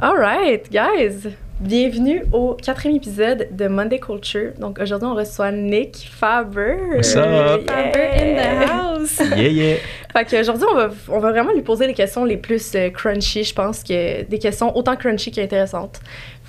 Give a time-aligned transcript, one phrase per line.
[0.00, 1.28] Alright, guys!
[1.58, 4.52] Bienvenue au quatrième épisode de Monday Culture.
[4.60, 6.76] Donc aujourd'hui, on reçoit Nick Faber.
[6.94, 7.68] What's up?
[7.68, 9.18] Faber in the house!
[9.36, 9.76] Yeah, yeah.
[10.12, 13.42] Fait qu'aujourd'hui, on va, on va vraiment lui poser les questions les plus euh, crunchy.
[13.42, 16.00] Je pense que des questions autant crunchy qu'intéressantes.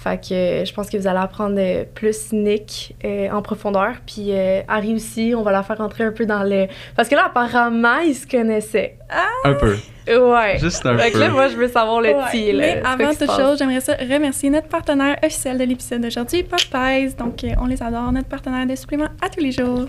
[0.02, 3.96] Fait que euh, je pense que vous allez apprendre euh, plus Nick euh, en profondeur.
[4.06, 6.68] Puis euh, Harry aussi, on va la faire rentrer un peu dans le.
[6.96, 8.96] Parce que là, apparemment, ils se connaissaient.
[9.44, 9.76] Un peu.
[10.08, 10.58] Ouais.
[10.58, 11.20] Juste un Fait que peu.
[11.20, 12.54] là, moi, je veux savoir le Ouais.
[12.54, 17.14] Mais avant toute chose, j'aimerais ça remercier notre partenaire officiel de l'épisode d'aujourd'hui, Popeyes.
[17.18, 19.86] Donc, euh, on les adore, notre partenaire de suppléments à tous les jours.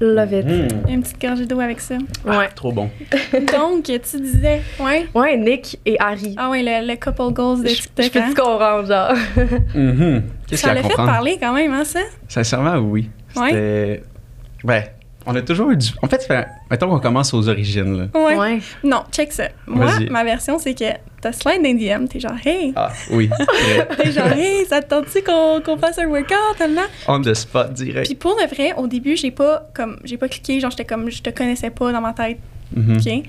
[0.00, 0.46] Love it.
[0.46, 0.88] Mm.
[0.90, 1.96] Une petite gorgée d'eau avec ça.
[2.26, 2.48] Ouais.
[2.54, 2.90] Trop bon.
[3.32, 5.06] Donc, tu disais, ouais.
[5.14, 6.34] Ouais, Nick et Harry.
[6.36, 8.10] Ah ouais, le, le couple goals de je je TikTok.
[8.12, 8.30] peux hein?
[8.34, 9.12] te comprendre, genre.
[10.46, 12.00] Qu'est-ce Ça l'a fait parler quand même, hein, ça?
[12.28, 13.08] Sincèrement, oui.
[13.36, 13.48] Ouais.
[13.50, 14.02] C'était.
[14.64, 14.94] Ouais.
[15.26, 15.88] On a toujours eu du.
[16.02, 18.20] En fait, fait- mettons qu'on commence aux origines, là.
[18.20, 18.36] Ouais.
[18.36, 18.58] Ouais.
[18.82, 19.48] Non, check ça.
[19.66, 20.84] Moi, ma version, c'est que
[21.20, 22.72] t'as slide DM, t'es genre, hey.
[22.76, 23.30] Ah, oui.
[23.96, 26.82] T'es genre, hey, ça te tente-tu qu'on qu'on fasse un workout, là?
[27.08, 28.06] On the spot direct.
[28.06, 31.10] Puis pour de vrai, au début, j'ai pas, comme, j'ai pas cliqué, genre, j'étais comme,
[31.10, 32.38] je te connaissais pas dans ma tête.
[32.76, 32.96] Mhm.
[32.98, 33.22] OK?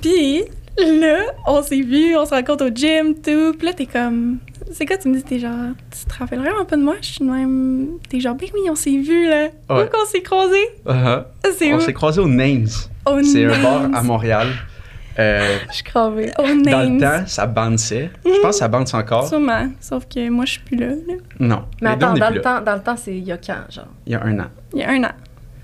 [0.00, 0.42] Puis
[0.78, 3.54] là, on s'est vu, on se rencontre au gym, tout.
[3.58, 4.38] Puis là, t'es comme.
[4.72, 5.72] C'est quoi, tu me dis, t'es genre.
[5.90, 6.94] Tu te rappelles vraiment pas de moi?
[7.02, 7.88] Je suis même.
[8.08, 9.48] T'es genre, ben oui, on s'est vu, là.
[9.68, 9.84] Ouais.
[9.84, 10.68] Où qu'on s'est croisés?
[10.86, 11.24] Uh-huh.
[11.58, 11.80] C'est On où?
[11.80, 12.68] s'est croisés au Names.
[13.04, 13.62] Au C'est un Names.
[13.62, 14.48] bar à Montréal.
[15.18, 16.30] Euh, Je suis cravée.
[16.38, 16.94] Au dans Names.
[16.94, 18.10] le temps, ça bandait.
[18.24, 19.28] Je pense que ça bande encore.
[19.28, 19.68] Sûrement.
[19.78, 21.14] Sauf que moi, je suis plus là, là.
[21.38, 21.64] Non.
[21.82, 22.58] Mais Les deux, attends, on est dans plus le, là.
[22.58, 23.88] temps, dans le temps, c'est il y a quand, genre?
[24.06, 24.46] Il y a un an.
[24.72, 25.10] Il y a un an.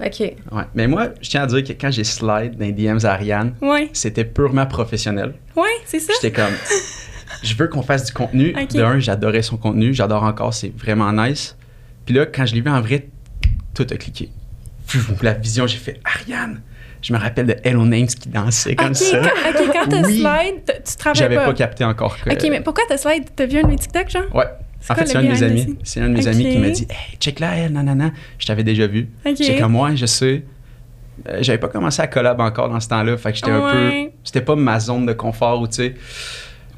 [0.05, 0.21] OK.
[0.21, 0.63] Ouais.
[0.75, 3.55] Mais moi, je tiens à dire que quand j'ai slide dans les DMs à Ariane,
[3.61, 3.91] Ouais.
[3.93, 5.35] c'était purement professionnel.
[5.57, 6.13] Ouais, c'est ça.
[6.23, 6.53] J'étais comme,
[7.43, 8.55] je veux qu'on fasse du contenu.
[8.61, 8.75] Ok.
[8.75, 11.57] De un, j'adorais son contenu, j'adore encore, c'est vraiment nice.
[12.07, 13.09] Puis là, quand je l'ai vu en vrai,
[13.75, 14.31] tout a cliqué.
[15.23, 16.63] La vision, j'ai fait Ariane.
[17.03, 19.21] Je me rappelle de Hello Names qui dansait comme ça.
[19.21, 20.17] quand, ok, quand t'as Oui.
[20.21, 21.45] slide, tu te rappelles J'avais pas?
[21.45, 21.53] pas.
[21.55, 22.31] capté encore que.
[22.31, 23.25] Ok, mais pourquoi t'as slide?
[23.37, 24.35] T'as vu un de mes TikTok, genre?
[24.35, 24.47] Ouais.
[24.81, 25.77] C'est En fait, c'est un de mes amis.
[25.83, 28.13] C'est un de mes amis qui m'a dit Hey, check là, elle, nanana.
[28.39, 29.09] Je t'avais déjà vu.
[29.27, 29.35] Ok.
[29.39, 30.45] J'étais comme, ouais, je sais.
[31.29, 33.17] Euh, J'avais pas commencé à collab encore dans ce temps-là.
[33.17, 34.11] Fait que j'étais un peu.
[34.25, 35.95] C'était pas ma zone de confort ou tu sais.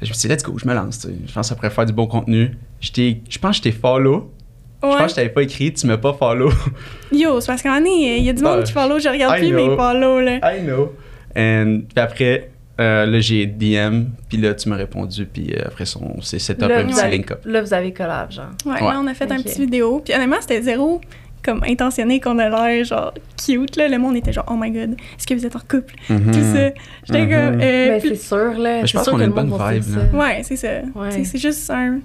[0.01, 0.99] Je me suis dit, let's go, je me lance.
[0.99, 1.13] tu sais.
[1.27, 2.57] Je pense que ça pourrait faire du bon contenu.
[2.79, 4.33] J'étais- Je pense que je t'ai follow.
[4.81, 4.93] Je Ouais.
[4.95, 6.49] pense que je t'avais pas écrit, tu m'as pas follow.
[7.11, 9.41] Yo, c'est parce qu'en année, il y a du monde qui follow, je regarde I
[9.41, 9.69] plus know.
[9.69, 10.39] mes follow, là.
[10.57, 10.95] I know.
[11.37, 12.49] And puis après,
[12.79, 14.05] euh, là, j'ai DM.
[14.29, 15.25] Puis là, tu m'as répondu.
[15.25, 17.41] Puis euh, après, ça, on s'est set up Là, un petit avez, link-up.
[17.45, 18.45] là, vous avez collab, genre.
[18.65, 18.79] Ouais, Ouais.
[18.81, 20.01] là, on a fait un petit vidéo.
[20.03, 21.01] Puis honnêtement, c'était zéro
[21.43, 23.87] comme intentionné qu'on a l'air genre cute, là.
[23.87, 25.95] Le monde était genre, oh my god, est-ce que vous êtes en couple?
[26.09, 26.31] Mhm.
[26.31, 26.69] Tout ça.
[27.03, 27.29] J'étais Mhm.
[27.29, 27.55] comme.
[27.55, 28.81] euh, Mais puis- c'est sûr, là.
[28.81, 30.01] je c'est pense sûr qu'on que a le une bonne monde va vibe, là.
[30.11, 30.17] ça.
[30.17, 30.67] Ouais, c'est ça.
[30.95, 31.23] Ouais.
[31.23, 31.99] C'est juste un.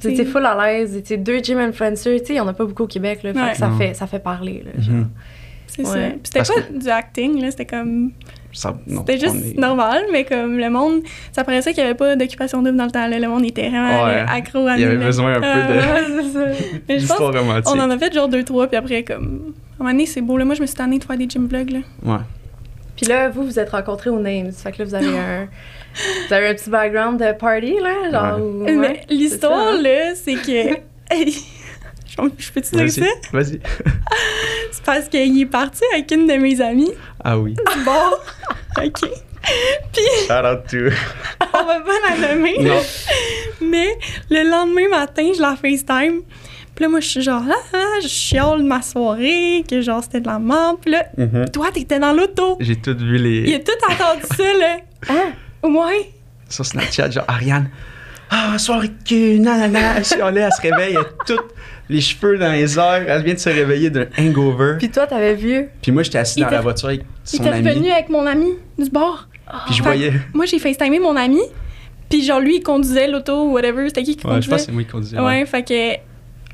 [0.00, 2.46] Vous étiez full à l'aise, vous étiez deux gym influencers, tu sais, il y en
[2.48, 3.32] a pas beaucoup au Québec, là.
[3.32, 3.78] Fait que ça Non.
[3.78, 4.72] fait, ça fait parler, là.
[4.76, 4.82] Mhm.
[4.82, 5.06] genre.
[5.66, 5.88] C'est Ouais.
[5.88, 5.98] ça.
[6.10, 7.50] Puis c'était Parce pas du acting, là.
[7.50, 8.12] C'était comme.
[8.54, 11.02] Ça- non, C'était juste est- normal, mais comme le monde.
[11.32, 13.18] Ça paraissait qu'il y avait pas d'occupation double dans le temps, là.
[13.18, 14.20] Le monde était vraiment Ouais.
[14.20, 15.74] euh, accro à Il y avait besoin un peu Ah, de-
[16.16, 16.62] ouais, c'est ça.
[16.88, 17.66] Mais je pense romantique.
[17.74, 19.52] On en a fait genre deux, trois, puis après, comme.
[19.72, 20.44] À un moment donné, c'est beau, là.
[20.44, 21.78] Moi, je me suis tannée de faire des gym vlogs, là.
[22.04, 22.20] Ouais.
[22.96, 24.52] Puis là, vous, vous êtes rencontrés au Names.
[24.52, 25.48] Fait que là, vous avez un...
[26.28, 28.40] Vous avez un petit background de party, là, genre...
[28.62, 28.76] Ouais.
[28.76, 29.82] ouais, l'histoire, hein?
[29.82, 30.76] là, c'est que.
[32.38, 32.90] je peux-tu dire Vas-y.
[32.90, 33.06] ça?
[33.32, 33.60] Vas-y.
[34.72, 36.92] C'est parce qu'il est parti avec une de mes amies.
[37.22, 37.54] Ah oui.
[37.84, 38.84] Bon.
[38.84, 39.00] OK.
[40.26, 40.76] Shout out to.
[41.52, 42.56] On va pas la nommer.
[42.60, 42.80] Non.
[43.60, 43.96] Mais
[44.30, 46.22] le lendemain matin, je la FaceTime.
[46.74, 50.20] Puis là, moi, je suis genre, ah, ah, je chiale ma soirée, que genre, c'était
[50.20, 50.78] de la merde.
[50.80, 51.50] Puis là, Mhm.
[51.52, 52.56] toi, t'étais dans l'auto.
[52.60, 53.62] J'ai tout vu Il a les.
[53.64, 54.76] tout entendu ça, là.
[55.08, 55.32] Hein?
[55.62, 56.10] Ouais.
[56.48, 57.70] Sur Snapchat, genre Ariane.
[58.30, 59.98] Ah, soirée de cul, nanana.
[59.98, 61.54] Elle chialait, elle se réveille, elle a toutes
[61.88, 63.04] les cheveux dans les airs.
[63.08, 64.76] Elle vient de se réveiller d'un hangover.
[64.78, 65.68] Puis toi, t'avais vu...
[65.82, 67.02] Puis moi, j'étais assis Il dans la voiture avec
[67.32, 67.68] Il son était ami.
[67.68, 69.28] revenu avec mon ami du bord?
[69.66, 70.12] Puis je voyais.
[70.32, 71.40] Moi, j'ai FaceTimé mon ami.
[72.08, 73.86] Puis genre, lui, il conduisait l'auto ou whatever.
[73.88, 74.50] C'était qui qui Ouais, je conduisait?
[74.50, 75.18] pense que c'est moi qui conduisais.
[75.18, 75.94] Ouais, fait que.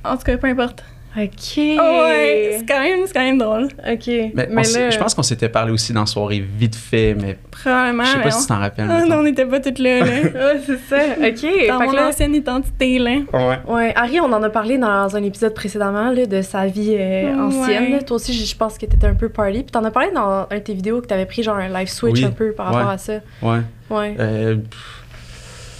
[0.08, 0.82] En tout cas, peu importe.
[1.16, 1.56] OK.
[1.56, 3.64] Ouais, c'est quand, même- c'est quand même drôle.
[3.64, 4.06] OK.
[4.32, 7.36] Mais, on s'est- je pense qu'on s'était parlé aussi dans la soirée vite fait, mais
[7.50, 8.04] Probablement.
[8.04, 8.86] je sais mais pas on- si tu t'en rappelles.
[8.88, 10.06] Ah, non, on n'était pas toutes là, là.
[10.22, 10.96] Ouais, c'est ça.
[11.20, 11.38] OK.
[11.40, 12.08] Fait Dans mon que là...
[12.08, 13.10] ancienne identité, là.
[13.32, 13.58] Ouais.
[13.66, 17.34] Ouais, Harry, on en a parlé dans un épisode précédemment là, de sa vie euh,
[17.34, 17.40] Ouais.
[17.40, 17.90] ancienne.
[17.90, 18.02] là.
[18.02, 19.62] Toi aussi, je pense que t'étais un peu party.
[19.64, 21.88] Puis t'en as parlé dans un de tes vidéos que t'avais pris genre un live
[21.88, 22.24] switch Oui.
[22.24, 22.94] un peu par rapport Ouais.
[22.94, 23.14] à ça.
[23.42, 23.58] Ouais.
[23.90, 24.16] Ouais.
[24.20, 24.56] Euh,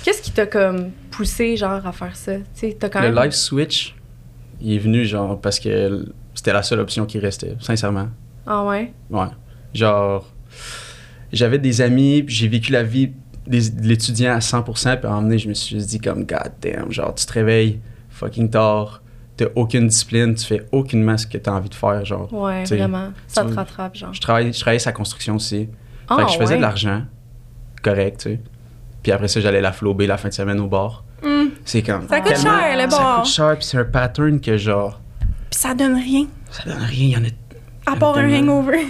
[0.03, 2.35] Qu'est-ce qui t'a comme poussé genre à faire ça?
[2.35, 3.23] Tu sais, t'as quand le même.
[3.25, 3.95] live switch,
[4.61, 8.09] il est venu genre parce que c'était la seule option qui restait, sincèrement.
[8.47, 8.93] Ah ouais?
[9.11, 9.27] Ouais.
[9.75, 10.27] Genre,
[11.33, 13.13] j'avais des amis, puis j'ai vécu la vie
[13.47, 16.25] des- de l'étudiant à 100%, puis à un moment donné, je me suis dit comme,
[16.25, 17.81] god damn, genre, tu te réveilles
[18.11, 19.03] fucking tard,
[19.37, 22.33] t'as aucune discipline, tu fais aucunement ce que t'as envie de faire, genre.
[22.33, 23.13] Ouais, vraiment.
[23.27, 24.13] Ça te rattrape, genre.
[24.15, 25.69] Je travaillais, je travaillais sa construction aussi.
[26.09, 26.57] Ah, fait que je faisais ouais?
[26.57, 27.03] de l'argent,
[27.83, 28.41] correct, tu sais.
[29.03, 31.05] Puis après ça, j'allais la flober la fin de semaine au bar.
[31.71, 32.09] C'est comme.
[32.09, 33.23] Ça coûte cher, le Ça bar.
[33.23, 35.01] coûte cher, puis c'est un pattern que genre.
[35.51, 36.27] Puis ça donne rien.
[36.51, 37.29] Ça donne rien, il y en a.
[37.87, 38.87] À part un hangover.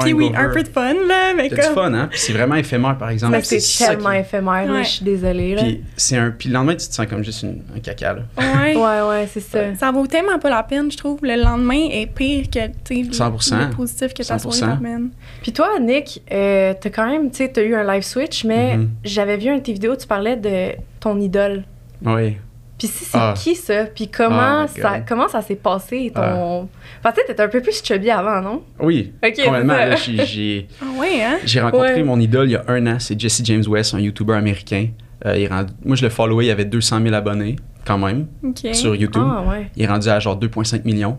[0.00, 0.36] Puis oui, hangover.
[0.36, 1.74] un peu de fun, là, mais T'as du comme.
[1.74, 2.08] fun, hein?
[2.10, 3.38] Puis c'est vraiment éphémère, par exemple.
[3.44, 4.84] C'est ça tellement qui- éphémère, là, Ouais.
[4.84, 5.54] je suis désolée.
[5.54, 5.62] Là.
[5.62, 6.30] Puis c'est un.
[6.32, 8.22] Puis le lendemain, tu te sens comme juste une- un caca, là.
[8.36, 8.76] Ouais.
[8.76, 9.74] Ouais, ouais, c'est ça.
[9.76, 11.18] Ça vaut tellement pas la peine, je trouve.
[11.22, 13.58] Le lendemain est pire que tu sais, 100%.
[13.68, 14.74] le positif que ta soirée 100%.
[14.76, 15.10] t'amène.
[15.42, 18.76] Puis toi, Nick, euh, t'as quand même, tu sais, t'as eu un live switch, mais
[18.76, 18.90] Mhm.
[19.04, 21.62] j'avais vu un de tes vidéos, tu parlais de ton idole.
[22.04, 22.36] Oui.
[22.78, 23.34] Puis si c'est Ah.
[23.36, 23.84] qui ça?
[23.84, 26.20] Puis comment Oh my ça, comment ça s'est passé ton.
[26.20, 26.66] Ah.
[26.98, 28.62] Enfin, tu sais, t'étais un peu plus chubby avant, non?
[28.80, 29.12] Oui.
[29.24, 29.74] Ok, Complètement.
[29.74, 30.68] là, j'ai- j'ai.
[30.82, 31.38] Ah ouais, hein?
[31.44, 32.02] J'ai rencontré Ouais.
[32.02, 34.88] mon idole il y a un an, c'est Jesse James West, un YouTuber américain.
[35.24, 37.54] Euh, il est rendu- moi, je le followais, il avait 200 000 abonnés,
[37.84, 38.74] quand même, OK.
[38.74, 39.22] sur YouTube.
[39.24, 39.70] Ah, ouais.
[39.76, 41.18] Il est rendu à genre 2,5 millions.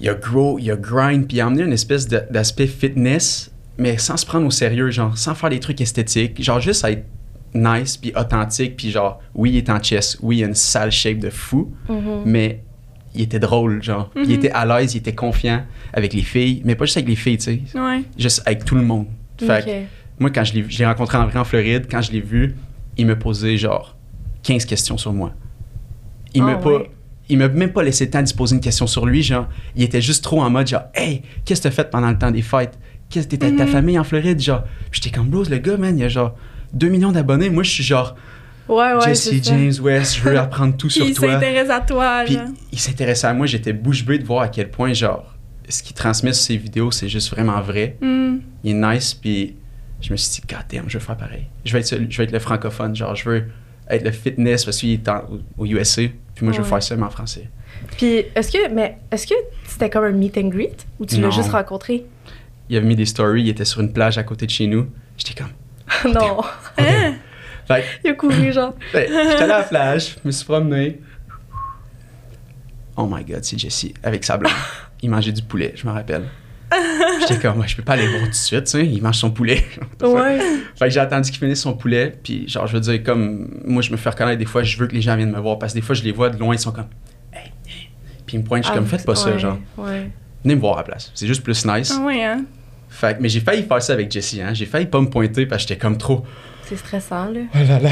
[0.00, 3.50] Il a grow, il a grind, puis il a amené une espèce de- d'aspect fitness,
[3.76, 6.90] mais sans se prendre au sérieux, genre, sans faire des trucs esthétiques, genre juste à
[6.92, 7.04] être
[7.54, 10.90] nice, puis authentique, puis genre, oui, il est en chess, oui, il a une sale
[10.92, 12.22] shape de fou, Mhm.
[12.24, 12.62] mais
[13.14, 14.10] il était drôle, genre.
[14.16, 14.30] Il Mhm.
[14.30, 17.38] était à l'aise, il était confiant avec les filles, mais pas juste avec les filles,
[17.38, 18.02] tu sais, Ouais.
[18.18, 19.06] juste avec tout le monde.
[19.38, 22.54] Fait que moi, quand je l'ai, rencontré en vrai en Floride, quand je l'ai vu,
[22.96, 23.96] il me posait genre
[24.42, 25.32] 15 questions sur moi.
[26.34, 26.70] Il Ah, m'a pas.
[26.70, 26.90] ouais.
[27.28, 29.48] Il m'a même pas laissé le temps d'y poser une question sur lui, genre.
[29.76, 32.30] Il était juste trop en mode, genre, hey, qu'est-ce que t'as fait pendant le temps
[32.30, 32.78] des fêtes?
[33.08, 33.70] Qu'est-ce que t'étais avec ta Mhm.
[33.72, 34.62] famille en Floride, genre?
[34.92, 36.34] J'étais comme, bros, le gars, man, il a genre
[36.72, 37.50] 2 millions d'abonnés.
[37.50, 38.14] Moi, je suis genre,
[38.68, 39.00] Ouais, ouais.
[39.04, 39.32] Jesse.
[39.42, 41.32] James West, je veux apprendre tout sur il toi.
[41.32, 42.38] s'intéresse à toi, Puis
[42.70, 45.34] il s'intéressait à moi, j'étais bouche bée de voir à quel point, genre,
[45.68, 48.38] ce qu'il transmet sur ses vidéos, c'est juste vraiment vrai Hmm.
[48.62, 49.56] il est nice, puis
[50.00, 51.46] je me suis dit, God damn, je veux faire pareil.
[51.64, 53.44] Je vais être, je vais être le francophone, genre, je veux
[53.88, 55.24] être le fitness parce qu'il est en-
[55.58, 56.02] au USA,
[56.36, 57.48] puis moi, je veux faire ça, mais en français.
[57.96, 59.34] Puis, est-ce que, mais, est-ce que
[59.66, 62.04] c'était comme un meet and greet ou tu l'as juste rencontré?
[62.68, 64.86] Il avait mis des stories, il était sur une plage à côté de chez nous.
[65.16, 65.50] J'étais comme,
[66.06, 66.40] non.
[66.78, 67.14] Hein?
[67.66, 68.74] fait Il a couru, genre.
[68.74, 71.00] que, ben, j'étais à la plage, je me suis promené.
[72.96, 74.52] Oh my God, c'est Jesse, avec sa blonde.
[75.02, 76.24] Il mangeait du poulet, je me rappelle.
[77.20, 79.16] J'étais comme, Ouais, je peux pas aller voir tout de suite, tu sais, il mange
[79.16, 79.64] son poulet.
[80.02, 80.38] Ouais.
[80.76, 83.82] Fait que j'ai attendu qu'il finisse son poulet, puis genre, je veux dire, comme moi,
[83.82, 85.72] je me fais reconnaître des fois, je veux que les gens viennent me voir, parce
[85.72, 86.88] que des fois, je les vois de loin, ils sont comme,
[87.32, 87.88] hey, hey.
[88.26, 89.58] Puis ils me pointent, je suis comme, faites pas ça, Ah, genre.
[89.76, 90.10] Ouais.
[90.44, 91.10] Venez me voir à la place.
[91.14, 91.92] C'est juste plus nice.
[91.94, 92.44] Ah ouais, hein?
[92.90, 94.52] Fait que, mais j'ai failli faire ça avec Jessie, hein.
[94.52, 96.24] J'ai failli pas me pointer parce que j'étais comme trop,
[96.64, 97.40] C'est stressant, là.
[97.54, 97.90] oh là là.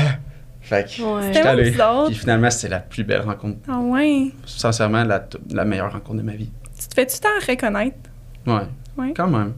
[0.61, 1.33] Fait que, Ouais.
[1.33, 1.73] j'étais allé.
[2.07, 4.33] Puis finalement, c'était la plus belle rencontre, Ah ouais.
[4.45, 6.51] sincèrement, la, la meilleure rencontre de ma vie.
[6.79, 7.97] Tu te fais-tu t'en reconnaître?
[8.47, 8.67] Ouais,
[8.99, 9.13] Ouais.
[9.17, 9.55] quand même.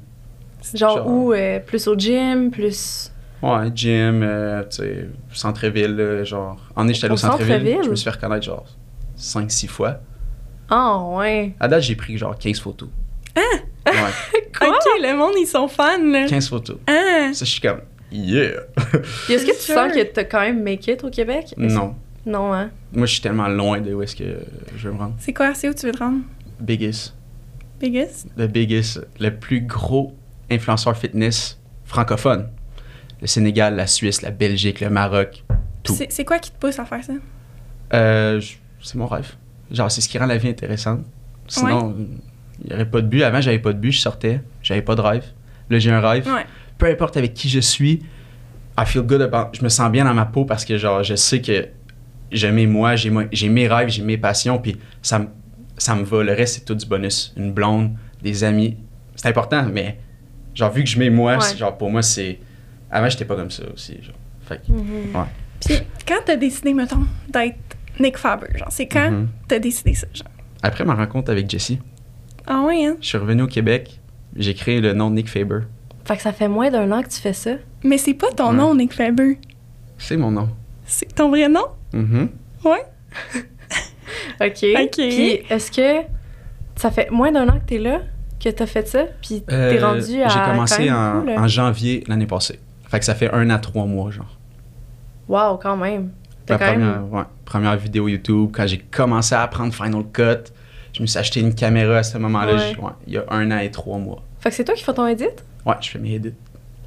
[0.75, 1.33] Genre, Genre- où?
[1.33, 3.11] euh, plus au gym, plus.
[3.43, 6.61] Ouais, gym, euh, tu sais, centre-ville, là, genre.
[6.77, 7.47] En est, j'étais allé Au au centre-ville.
[7.55, 7.79] centre-ville?
[7.85, 8.67] Je me suis fait reconnaître, genre,
[9.17, 10.01] 5-6 fois.
[10.69, 11.55] Ah, ouais.
[11.59, 12.91] À date, j'ai pris genre 15 photos.
[13.37, 13.61] Hein?
[13.87, 13.93] Ouais,
[14.59, 14.69] Quoi?
[14.69, 16.27] Ok, le monde, ils sont fans, là.
[16.27, 16.77] 15 photos.
[16.87, 17.31] Hein?
[17.33, 17.81] Ça, je suis comme,
[18.13, 18.61] yeah!
[19.29, 21.55] Est-ce que tu sens que t'as quand même make it au Québec?
[21.57, 21.95] Non.
[22.27, 22.71] Non, hein?
[22.93, 24.41] Moi, je suis tellement loin de où est-ce que
[24.77, 25.15] je veux me rendre.
[25.19, 25.55] C'est quoi?
[25.55, 26.19] C'est où tu veux te rendre?
[26.61, 27.15] Biggest.
[27.81, 28.27] Biggest?
[28.37, 30.15] Le biggest, le plus gros
[30.51, 32.49] influenceur fitness francophone.
[33.23, 35.45] Le Sénégal, la Suisse, la Belgique, le Maroc.
[35.83, 35.95] Tout.
[35.95, 37.15] C'est c'est quoi qui te pousse à faire ça?
[37.95, 39.33] Euh, je- c'est mon rêve.
[39.71, 41.01] Genre, c'est ce qui rend la vie intéressante.
[41.49, 41.97] Sinon,
[42.63, 43.23] il n'y aurait pas de but.
[43.23, 44.41] Avant, j'avais pas de but, je sortais.
[44.63, 45.25] J'avais pas de rêve.
[45.71, 46.27] Là, j'ai un rêve.
[46.27, 46.45] Ouais.
[46.79, 48.01] peu importe avec qui je suis,
[48.79, 51.15] I feel good about, je me sens bien dans ma peau parce que genre je
[51.15, 51.69] sais que
[52.33, 55.27] j'aime moi, j'ai j'ai mes rêves, j'ai mes passions, puis ça me
[55.77, 56.23] ça me va.
[56.23, 57.35] Le reste c'est tout du bonus.
[57.37, 58.77] Une blonde, des amis,
[59.15, 59.99] c'est important, mais
[60.55, 61.57] genre vu que je mets moi, Ouais.
[61.57, 62.39] genre pour moi c'est
[62.91, 63.99] avant j'étais pas comme ça aussi.
[64.03, 64.15] Genre.
[64.43, 65.15] Fait que, Mhm.
[65.15, 65.27] ouais.
[65.65, 67.59] Puis quand t'as décidé, mettons, d'être
[67.99, 69.29] Nick Faber, genre, c'est quand Mhm.
[69.47, 70.27] t'as décidé ça, genre?
[70.63, 71.79] Après ma rencontre avec Jessie,
[72.53, 72.97] Ah ouais, hein?
[73.01, 74.01] je suis revenu au Québec,
[74.35, 75.61] j'ai créé le nom de Nick Faber.
[76.05, 77.53] Fait que ça fait moins d'un an que tu fais ça.
[77.85, 78.57] Mais c'est pas ton Ouais.
[78.57, 79.39] nom, Nick Faber.
[79.99, 80.49] C'est mon nom.
[80.85, 81.67] C'est ton vrai nom?
[81.93, 82.29] Mhm.
[82.65, 82.85] Ouais.
[84.41, 84.65] OK.
[84.83, 84.97] OK.
[84.97, 86.07] Puis est-ce que
[86.77, 88.01] ça fait moins d'un an que t'es là,
[88.43, 90.29] que t'as fait ça, puis t'es Euh, rendu à.
[90.29, 92.59] J'ai commencé en, janvier l'année passée.
[92.89, 94.37] Fait que ça fait un à trois mois, genre.
[95.29, 96.11] Wow, quand même.
[96.47, 96.81] T'as Ma quand même.
[96.81, 100.51] première, ouais, première vidéo YouTube, quand j'ai commencé à apprendre Final Cut,
[101.01, 102.59] je me suis acheté une caméra à ce moment-là, Ouais.
[102.75, 104.23] j'ai- ouais, il y a un an et trois mois.
[104.39, 105.25] Fait que c'est toi qui fais ton edit?
[105.65, 106.35] Ouais, je fais mes edits.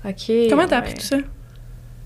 [0.06, 0.32] OK.
[0.50, 0.74] Comment t'as ouais.
[0.76, 1.18] appris tout ça?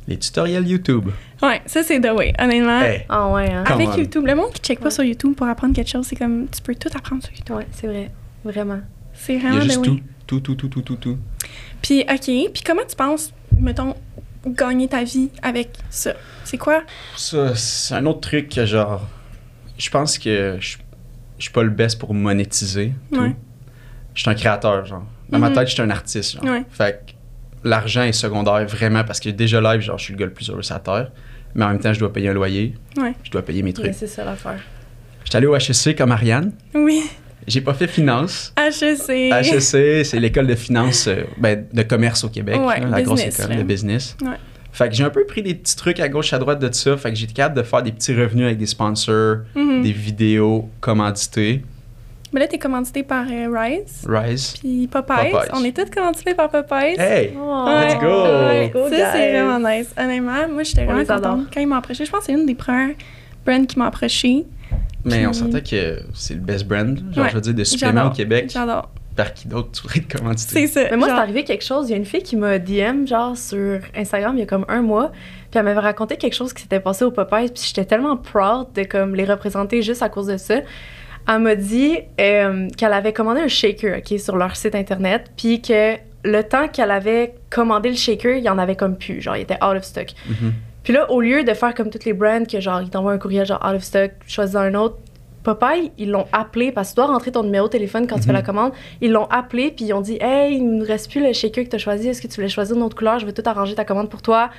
[0.08, 1.10] Les tutoriels YouTube.
[1.42, 2.80] Ouais, ça c'est the way, honnêtement.
[2.82, 3.66] Hey, Ah ouais, hein?
[3.68, 3.98] Avec on.
[3.98, 6.62] YouTube, le monde qui check pas sur YouTube pour apprendre quelque chose, c'est comme tu
[6.62, 7.56] peux tout apprendre sur YouTube.
[7.58, 8.10] Ouais, c'est vrai.
[8.46, 8.80] Vraiment.
[9.14, 10.04] C'est il y vraiment a juste the tout, way.
[10.26, 11.18] tout, tout, tout, tout, tout, tout.
[11.82, 13.96] Puis ok, puis comment tu penses, mettons,
[14.46, 16.14] gagner ta vie avec ça?
[16.46, 16.84] C'est quoi?
[17.18, 19.02] Ça, c'est un autre truc que genre,
[19.78, 20.78] je pense que je,
[21.38, 23.20] je suis pas le best pour monétiser tout.
[23.22, 23.36] Ouais.
[24.14, 25.04] Je suis un créateur, genre.
[25.30, 25.56] Dans ma Mhm.
[25.56, 26.44] tête, je suis un artiste, genre.
[26.46, 26.64] Ouais.
[26.72, 30.26] Fait que l'argent est secondaire, vraiment, parce que déjà live, genre, je suis le gars
[30.26, 31.12] le plus heureux sur la terre.
[31.56, 32.76] mais en même temps, je dois payer un loyer.
[32.98, 33.14] Ouais.
[33.24, 33.94] Je dois payer mes Mais trucs.
[33.96, 34.60] c'est ça l'affaire.
[35.24, 36.52] J'étais allé au HEC comme Ariane.
[36.76, 37.02] Oui.
[37.48, 38.54] J'ai pas fait finance.
[38.58, 39.32] HEC.
[39.32, 43.22] HEC, c'est l'école de finance, euh, ben, de commerce au Québec, Ouais, hein, la grosse
[43.22, 43.56] école là.
[43.56, 44.16] de business.
[44.22, 44.36] Ouais.
[44.78, 46.96] Fait que j'ai un peu pris des petits trucs à gauche, à droite de ça.
[46.98, 49.82] Fait que j'étais capable de faire des petits revenus avec des sponsors, Mhm.
[49.82, 51.64] des vidéos commanditées.
[52.34, 54.06] Mais là, t'es commandité par euh, Rise.
[54.08, 54.54] Rise.
[54.60, 55.32] Puis Popeyes.
[55.32, 55.50] Popeyes.
[55.54, 57.00] On est tous commandités par Popeyes.
[57.00, 57.34] Hey!
[57.42, 58.24] Oh, Ouais, Let's go!
[58.24, 58.70] ouais.
[58.74, 59.88] Go, ça, c'est vraiment nice.
[59.98, 62.06] Honnêtement, moi, j'étais On vraiment contente quand ils m'ont approché.
[62.06, 62.96] Je pense que c'est une des premières
[63.46, 64.46] brands qui m'a approché.
[65.06, 67.30] Mais on Puis- s'entend que c'est le best brand, genre, Ouais.
[67.32, 68.50] je veux dire, de suppléments au Québec.
[68.54, 68.92] J'adore.
[69.18, 70.68] Par qui d'autre tu voudrais être commandité?
[70.68, 70.88] C'est ça.
[70.92, 71.90] Mais moi, c'est arrivé quelque chose.
[71.90, 74.66] Il y a une fille qui m'a DM, genre, sur Instagram, il y a comme
[74.70, 75.12] un mois.
[75.50, 77.50] Puis elle m'avait raconté quelque chose qui s'était passé au Popeyes.
[77.50, 80.60] Puis j'étais tellement proud de, comme, les représenter juste à cause de ça.
[81.28, 85.32] Elle m'a dit euh, qu'elle avait commandé un shaker, OK, sur leur site Internet.
[85.36, 89.22] Puis que le temps qu'elle avait commandé le shaker, il y en avait comme plus.
[89.22, 90.08] Genre, il était out of stock.
[90.28, 90.54] Mhm.
[90.84, 93.18] Puis là, au lieu de faire comme toutes les brands, que genre, ils t'envoient un
[93.18, 94.96] courriel genre out of stock, choisis un autre,
[95.56, 98.24] Popeye, ils l'ont appelé parce que tu dois rentrer ton numéro de téléphone quand tu
[98.24, 98.34] fais Mhm.
[98.36, 98.72] la commande.
[99.02, 101.64] Ils l'ont appelé puis ils ont dit Hey, il ne nous reste plus le shaker
[101.64, 102.10] que tu as choisi.
[102.10, 103.18] Est-ce que tu voulais choisir une autre couleur?
[103.20, 104.50] Je vais tout arranger ta commande pour toi.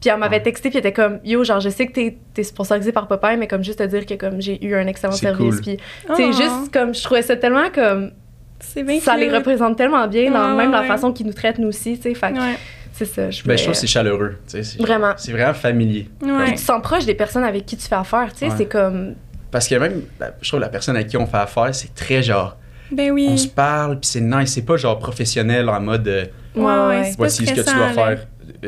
[0.00, 0.42] Puis elle m'avait Ouais.
[0.42, 3.36] texté puis elle était comme Yo, genre, je sais que t'es es sponsorisé par Popeye,
[3.36, 5.56] mais comme juste te dire que comme j'ai eu un excellent C'est service.
[5.56, 5.60] cool.
[5.62, 5.76] Puis,
[6.08, 8.12] Oh, juste comme je trouvais ça tellement comme.
[8.60, 11.32] C'est bien Ça les représente tellement bien dans Ouais, même ouais, la façon qu'ils nous
[11.32, 12.14] traitent nous aussi, tu sais.
[12.14, 12.54] Fait que Ouais.
[12.92, 13.30] c'est ça.
[13.30, 14.36] Je Ben, je trouve que c'est chaleureux.
[14.46, 15.12] tu sais, c'est- Vraiment.
[15.16, 16.08] C'est vraiment familier.
[16.22, 16.28] Ouais.
[16.44, 18.50] Puis tu te sens proche des personnes avec qui tu fais affaire, tu sais.
[18.56, 19.14] C'est comme.
[19.50, 22.22] Parce que même, ben, je trouve la personne avec qui on fait affaire, c'est très
[22.22, 22.56] genre,
[22.92, 23.28] Ben oui.
[23.30, 24.52] on se parle, puis c'est nice.
[24.52, 26.24] C'est pas genre professionnel en mode, euh,
[26.54, 28.26] Ouais, ouais, voici ce que tu dois faire.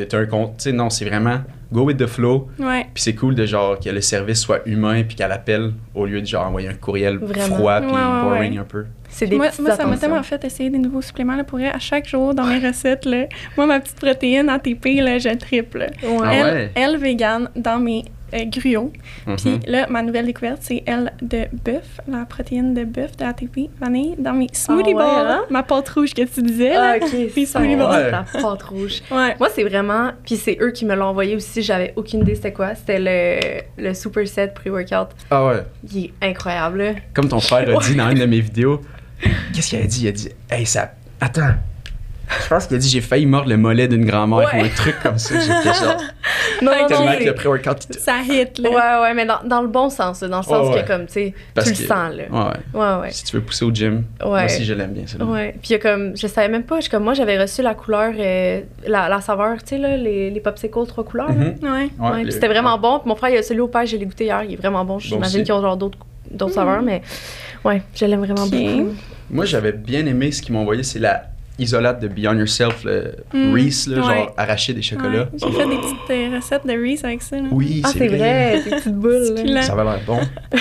[0.08, 0.58] T'as un compte.
[0.58, 1.40] Tu sais, non, c'est vraiment
[1.72, 2.48] go with the flow.
[2.58, 2.86] Ouais.
[2.94, 6.20] Puis c'est cool de genre que le service soit humain, puis qu'elle appelle au lieu
[6.20, 7.56] de genre envoyer un courriel Vraiment.
[7.56, 8.58] froid, puis Ouais, ouais, boring ouais.
[8.58, 8.84] un peu.
[9.08, 11.68] C'est des Moi, moi, ça m'a tellement fait essayer des nouveaux suppléments là, pour vrai.
[11.68, 13.24] À chaque jour, dans mes recettes, là,
[13.56, 15.86] moi, ma petite protéine ATP, là, je triple.
[16.02, 16.18] Ouais.
[16.24, 16.70] Ah elle, ouais?
[16.76, 18.80] elle, vegan, dans mes euh.
[19.26, 19.36] Mhm.
[19.36, 23.70] Puis là, ma nouvelle découverte, c'est elle de bœuf, la protéine de bœuf de ATP,
[23.80, 25.26] vanille, dans mes smoothie ouais, balls.
[25.26, 25.44] hein?
[25.50, 26.96] Ma pâte rouge que tu disais, là.
[27.00, 28.10] Ah, ok, Puis ça, smoothie balls.
[28.10, 29.02] la pâte rouge.
[29.10, 29.36] Ouais.
[29.38, 30.10] Moi, c'est vraiment.
[30.24, 31.62] Puis c'est eux qui me l'ont envoyé aussi.
[31.62, 32.74] J'avais aucune idée c'était quoi.
[32.74, 35.08] C'était le, le Super Set Pre-Workout.
[35.30, 35.62] Ah ouais.
[35.92, 36.78] Il est incroyable.
[36.82, 36.92] là.
[37.14, 38.80] Comme ton frère a dit dans une de mes vidéos.
[39.54, 40.02] Qu'est-ce qu'il a dit?
[40.04, 40.92] Il a dit, hey, ça.
[41.20, 41.54] Attends.
[42.44, 44.62] Je pense qu'il a dit, j'ai failli mordre le mollet d'une grand-mère Ouais.
[44.62, 45.34] ou un truc comme ça.
[45.38, 45.96] J'étais genre.
[46.62, 47.18] Non, non, Tellement non.
[47.18, 47.88] que le pré-workout.
[47.88, 48.70] te- Ça hit, là.
[48.70, 50.82] Ouais, ouais, mais dans, dans le bon sens, là, dans le sens Ouais, ouais.
[50.82, 52.54] que, comme, tu sais, tu le que- sens, là.
[52.74, 53.10] Ouais, ouais.
[53.10, 54.44] Si tu veux pousser au gym, moi Ouais.
[54.44, 55.24] aussi je l'aime bien, celui-là.
[55.30, 55.50] Ouais.
[55.60, 57.74] Puis il y a comme, je savais même pas, je, comme moi j'avais reçu la
[57.74, 61.30] couleur, euh, la, la saveur, tu sais, là, les, les popsicles trois couleurs.
[61.32, 61.54] Mhm.
[61.62, 61.88] Ouais.
[61.98, 63.00] Ouais, le- c'était vraiment bon.
[63.00, 64.84] Puis mon frère, il a celui au père, je l'ai goûté hier, il est vraiment
[64.84, 64.98] bon.
[64.98, 65.98] J'imagine qu'ils ont genre d'autres
[66.30, 66.54] d'autres Mm.
[66.54, 67.02] saveurs, mais
[67.64, 68.50] ouais, je l'aime vraiment Ok.
[68.52, 68.94] beaucoup.
[69.30, 71.24] Moi, j'avais bien aimé ce qu'ils m'ont envoyé, c'est la
[71.60, 73.52] isolate de Beyond Yourself, le Mm.
[73.54, 74.14] Reese, là, Ouais.
[74.14, 75.28] genre arraché des chocolats.
[75.32, 75.38] Ouais.
[75.38, 77.36] J'ai fait des petites euh, recettes de Reese avec ça.
[77.36, 77.48] Là.
[77.52, 79.34] Oui, Ah, c'est vrai, tes petites boules.
[79.44, 79.62] là.
[79.62, 80.18] Ça va l'air bon.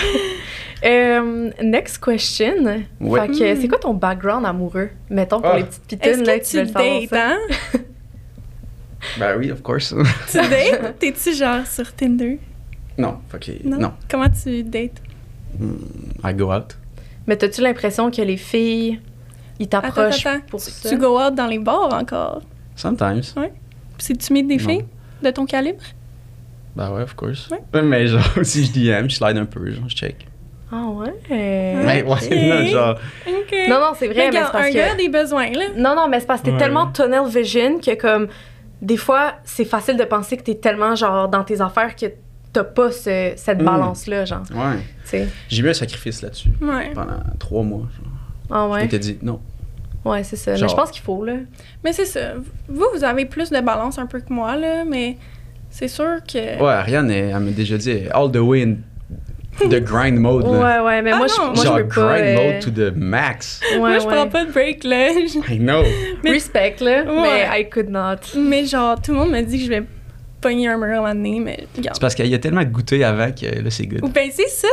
[0.82, 2.54] Euh, next question.
[3.00, 3.20] Ouais.
[3.20, 3.60] Fait que, Mm.
[3.60, 4.88] c'est quoi ton background amoureux?
[5.10, 5.58] Mettons pour Ah.
[5.58, 7.28] les petites pitounes Est-ce là, que qui tu dates, ça.
[7.32, 7.38] hein?
[9.18, 9.94] Ben oui, of course.
[10.30, 10.98] tu dates?
[10.98, 12.38] T'es-tu genre sur Tinder?
[12.98, 13.78] non, les- Non?
[13.78, 13.92] non.
[14.10, 15.02] Comment tu dates?
[15.58, 15.74] Mm,
[16.24, 16.76] I go out.
[17.26, 19.00] Mais t'as-tu l'impression que les filles,
[19.60, 20.46] ils t'approchent Attends, attends.
[20.50, 20.88] pour Tu, ça?
[20.88, 22.42] tu go out dans les bars encore?
[22.74, 23.22] Sometimes.
[23.98, 24.68] Si tu mets des Non.
[24.68, 24.84] filles
[25.22, 25.82] de ton calibre?
[26.74, 27.48] Ben ouais, of course.
[27.50, 27.82] Ouais.
[27.82, 30.26] Mais genre, si je DM, je slide un peu, genre, je check.
[30.72, 31.12] Ah ouais?
[31.28, 32.98] Mais ouais, là, genre.
[33.68, 34.74] Non, non, c'est vrai, mais, regarde, c'est parce un que...
[34.76, 35.64] gars a des besoins, là.
[35.76, 36.58] Non, non, mais c'est parce que t'es Ouais.
[36.58, 38.28] tellement tunnel vision que comme
[38.80, 42.06] des fois, c'est facile de penser que t'es tellement genre dans tes affaires que
[42.52, 43.64] t'as pas ce- cette Mm.
[43.64, 44.42] balance-là, genre.
[44.52, 44.76] Ouais.
[45.02, 45.28] Tu sais.
[45.48, 46.92] J'ai eu un sacrifice là-dessus Ouais.
[46.94, 47.88] pendant trois mois.
[47.96, 48.12] Genre.
[48.50, 48.82] Ah Je ouais?
[48.82, 49.40] m'étais dit, non.
[50.04, 50.52] Ouais, c'est ça.
[50.52, 51.34] Mais je pense qu'il faut, là.
[51.84, 52.34] Mais c'est ça.
[52.68, 55.16] Vous, vous avez plus de balance un peu que moi, là, mais
[55.68, 56.38] c'est sûr que...
[56.62, 58.76] Ouais, Ariane, elle, elle m'a déjà dit, all the way in
[59.68, 60.44] the grind mode.
[60.44, 60.80] là.
[60.82, 61.34] Ouais, ouais, mais Ah moi, non.
[61.34, 62.18] je, moi, genre je peux pas...
[62.18, 63.60] grind euh, mode to the max.
[63.72, 64.14] Ouais, moi, je ouais.
[64.14, 65.10] prends pas de break, là.
[65.48, 65.82] I know.
[66.24, 67.46] mais- Respect, là, Ouais.
[67.52, 68.16] mais I could not.
[68.38, 69.82] mais genre, tout le monde me dit que je vais
[70.40, 71.96] pogner un mur à un moment donné, mais regarde.
[71.96, 74.00] C'est parce qu'il y a tellement goûté avant que là, c'est good.
[74.12, 74.66] Ben, c'est ça.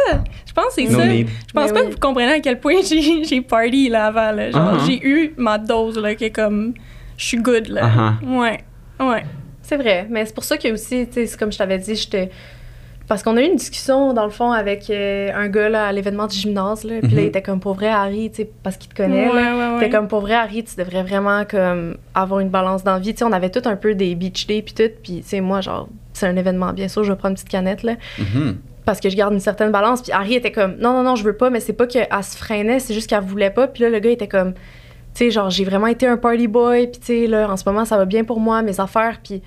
[0.48, 1.06] Je pense que c'est No ça.
[1.08, 1.28] need.
[1.48, 1.88] Je pense Mais pas oui.
[1.88, 4.32] que vous comprenez à quel point j'ai j'ai party là avant.
[4.32, 4.52] Là.
[4.52, 4.86] Genre, Uh-huh.
[4.88, 6.74] j'ai eu ma dose là, qui est comme.
[7.18, 7.90] Je suis good là.
[8.22, 8.40] Uh-huh.
[8.40, 8.60] Ouais.
[9.00, 9.24] Ouais.
[9.62, 11.96] C'est vrai, mais c'est pour ça que aussi, tu sais, c'est comme je t'avais dit,
[11.96, 12.30] j'étais.
[13.08, 15.92] Parce qu'on a eu une discussion, dans le fond, avec euh, un gars là, à
[15.94, 16.96] l'événement du gymnase, là.
[17.02, 17.24] Puis là, Mhm.
[17.24, 19.56] il était comme pour vrai, Harry, tu sais, parce qu'il te connaît, ouais, là.
[19.56, 19.80] ouais, ouais.
[19.80, 23.14] C'était comme pour vrai, Harry, tu devrais vraiment comme avoir une balance d'envie.
[23.14, 24.92] Tu sais, on avait tout un peu des beach days puis tout.
[25.02, 27.50] Puis, tu sais, moi, genre, c'est un événement, bien sûr, je vais prendre une petite
[27.50, 27.94] canette, là.
[28.20, 28.58] Mhm.
[28.84, 30.02] Parce que je garde une certaine balance.
[30.02, 32.36] Puis Harry était comme, non, non, non, je veux pas, mais c'est pas qu'elle se
[32.38, 33.68] freinait, c'est juste qu'elle voulait pas.
[33.68, 34.60] Puis là, le gars était comme, tu
[35.14, 36.88] sais, genre, j'ai vraiment été un party boy.
[36.88, 39.20] Puis, tu sais, là, en ce moment, ça va bien pour moi, mes affaires.
[39.24, 39.42] Puis,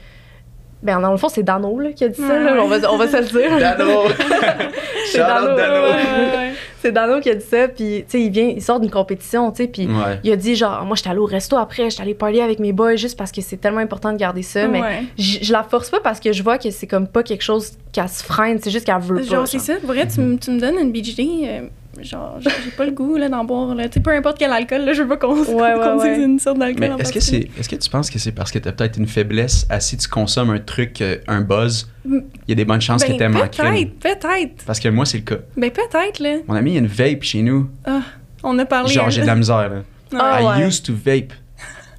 [0.82, 2.60] Ben, dans le fond, c'est Dano là, qui a dit ça, Ouais, là, ouais.
[2.60, 3.58] on, va, on va se le dire.
[3.58, 4.04] Dano!
[5.12, 5.74] C'est Dano, Dano!
[5.74, 6.52] Ouais, ouais, ouais.
[6.80, 9.50] c'est Dano qui a dit ça, puis, tu sais, il vient, il sort d'une compétition,
[9.50, 10.20] tu sais, puis Ouais.
[10.22, 12.72] il a dit, genre, moi, j'étais allé au resto après, j'étais allé parler avec mes
[12.72, 15.02] boys juste parce que c'est tellement important de garder ça, mais Ouais.
[15.18, 17.72] je je la force pas parce que je vois que c'est comme pas quelque chose
[17.92, 19.22] qu'elle se freine, c'est juste qu'elle veut pas.
[19.22, 19.74] Genre, c'est ça.
[19.76, 21.60] Pour vrai, tu, me- tu me donnes une BJD, euh,
[22.02, 23.74] genre, j'ai pas le goût là, d'en boire.
[23.74, 23.88] Là.
[23.88, 26.04] Tu sais, peu importe quel alcool, là, je veux pas qu'on Ouais, ouais, qu'on dise
[26.04, 26.22] ouais.
[26.24, 26.96] une sorte d'alcool.
[26.98, 29.06] Est-ce que, c'est, est-ce que tu penses que c'est parce que tu as peut-être une
[29.06, 32.16] faiblesse à si tu consommes un truc, euh, un buzz, Mm.
[32.46, 33.74] il y a des bonnes chances Ben, que t'aimes en crème?
[34.00, 34.64] Peut-être, peut-être.
[34.64, 35.36] Parce que moi, c'est le cas.
[35.56, 36.36] Ben, peut-être, là.
[36.48, 37.68] Mon ami, il y a une vape chez nous.
[37.84, 38.00] Ah,
[38.42, 38.90] on a parlé.
[38.90, 39.10] Genre, hein.
[39.10, 39.82] j'ai de la misère, là.
[40.18, 40.66] Ah, I ouais.
[40.68, 41.32] used to vape.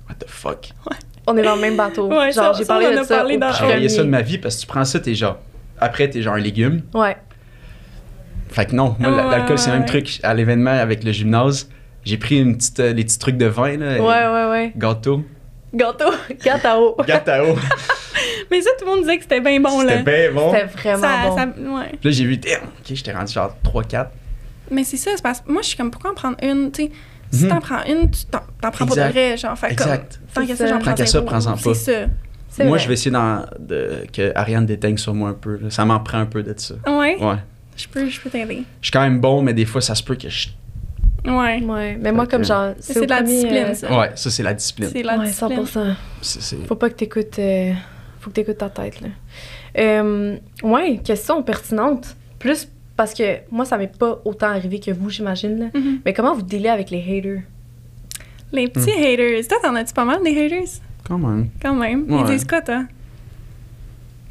[0.09, 0.71] What the fuck?
[1.27, 2.07] On est dans le même bateau.
[2.09, 3.25] Ouais, genre, ça- j'ai parlé de ça
[3.59, 5.37] J'ai rayé ça de ma vie parce que tu prends ça, t'es genre.
[5.79, 6.81] Après, t'es genre un légume.
[6.95, 7.15] Ouais.
[8.51, 9.87] Fait que non, moi, Ouais, l'alcool, c'est le même ouais.
[9.87, 10.19] truc.
[10.23, 11.69] À l'événement avec le gymnase,
[12.03, 13.93] j'ai pris une petite, euh, les petits trucs de vin, là.
[14.01, 14.01] Ouais,
[14.45, 14.73] ouais, ouais.
[14.77, 15.23] Gâteau.
[15.73, 16.11] Gâteau,
[16.43, 16.97] gâteau.
[17.07, 17.55] Gâteau.
[18.51, 19.97] Mais ça, tout le monde disait que c'était bien bon, là.
[19.99, 20.51] C'était bien bon.
[20.53, 21.35] C'était vraiment ça, bon.
[21.37, 21.89] ça- ouais.
[21.91, 24.07] Puis Là, j'ai vu, damn, ok, j'étais rendu genre 3-4.
[24.69, 26.83] Mais c'est ça, c'est parce que moi, je suis comme, pourquoi en prendre une, tu
[26.85, 26.91] sais,
[27.31, 27.49] si Mhm.
[27.49, 28.39] t'en prends une, tu t'en
[28.71, 30.19] prends pas de vrai, genre, fait comme, Exact.
[30.33, 31.25] tant C'est qu'à ça, j'en Tant prends qu'à ça, zéro.
[31.25, 31.73] prends-en pas.
[31.73, 32.07] C'est
[32.49, 32.63] ça.
[32.65, 32.79] Moi, vrai.
[32.79, 33.15] je vais essayer
[33.59, 35.57] de, que Ariane déteigne sur moi un peu.
[35.57, 35.69] là.
[35.69, 36.73] Ça m'en prend un peu de ça.
[36.85, 37.35] Ouais, Ouais.
[37.83, 38.63] Je peux, je peux t'aider.
[38.81, 40.49] Je suis quand même bon, mais des fois, ça se peut que je.
[41.25, 41.61] Ouais.
[41.61, 42.73] Ouais, mais moi, comme genre.
[42.79, 43.97] C'est de la discipline, euh, ça.
[43.99, 44.89] Ouais, ça, c'est la discipline.
[44.91, 45.59] C'est la ouais, discipline.
[45.65, 45.95] 100%.
[46.21, 47.37] C'est- c'est- Faut pas que t'écoutes.
[47.39, 47.73] euh,
[48.19, 49.07] faut que t'écoutes ta tête, là.
[49.77, 52.15] Euh, ouais, question pertinente.
[52.39, 55.65] Plus parce que moi, ça m'est pas autant arrivé que vous, j'imagine, là.
[55.79, 55.99] Mhm.
[56.05, 57.41] Mais comment vous dealez avec les haters?
[58.51, 59.03] Les petits Hmm.
[59.03, 59.47] haters.
[59.47, 60.81] Toi, t'en as-tu pas mal des haters?
[61.07, 61.49] Quand même.
[61.61, 62.11] Quand même.
[62.11, 62.19] Ouais.
[62.21, 62.83] Ils disent quoi, toi?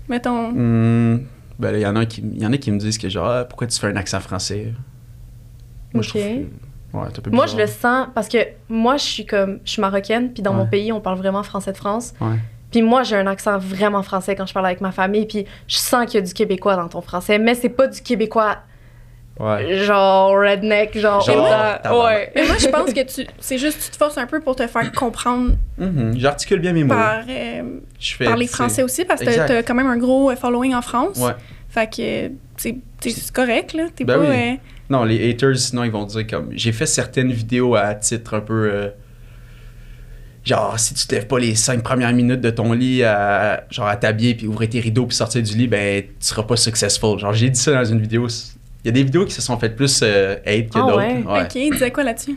[0.08, 0.50] Mettons.
[0.50, 1.20] Hmm,
[1.60, 3.44] ben, il y, en a qui- y en a qui me disent que genre, Ah,
[3.44, 4.72] pourquoi tu fais un accent français?
[5.94, 6.16] Moi, je Ok.
[6.16, 7.66] trouve que- Ouais, c'est un peu Moi, je bizarre.
[7.68, 8.38] le sens parce que
[8.68, 9.60] moi, je suis comme.
[9.64, 12.14] Je suis marocaine, puis dans mon pays, on parle vraiment français de France.
[12.20, 12.36] Ouais.
[12.72, 15.76] Puis moi, j'ai un accent vraiment français quand je parle avec ma famille, puis je
[15.76, 18.58] sens qu'il y a du québécois dans ton français, mais c'est pas du québécois
[19.40, 19.78] Ouais.
[19.84, 21.20] genre redneck, genre.
[21.22, 22.30] Genre, ouais.
[22.34, 24.66] Mais moi, je pense que tu, c'est juste tu te forces un peu pour te
[24.66, 26.94] faire comprendre Mhm, J'articule bien mes mots.
[26.94, 27.62] par, euh,
[27.98, 30.74] Je fais, par les Français aussi, parce que t'as quand même un gros euh, following
[30.74, 31.16] en France.
[31.18, 31.32] Ouais.
[31.70, 32.28] Fait que,
[32.62, 33.84] t'es- c'est correct, là.
[33.96, 34.20] T'es Ben pas.
[34.20, 34.26] oui.
[34.28, 34.54] euh,
[34.90, 36.48] Non, les haters, sinon, ils vont dire comme.
[36.52, 38.70] J'ai fait certaines vidéos à titre un peu.
[38.70, 38.88] euh,
[40.44, 43.86] genre, si tu te lèves pas les cinq premières minutes de ton lit, à, genre
[43.86, 47.18] à t'habiller, puis ouvrir tes rideaux, puis sortir du lit, ben, tu seras pas successful.
[47.18, 48.26] Genre, j'ai dit ça dans une vidéo.
[48.84, 50.96] Il y a des vidéos qui se sont faites plus euh, hate que Ah d'autres.
[50.98, 51.22] ouais?
[51.44, 52.36] Ok, il disait quoi là-dessus?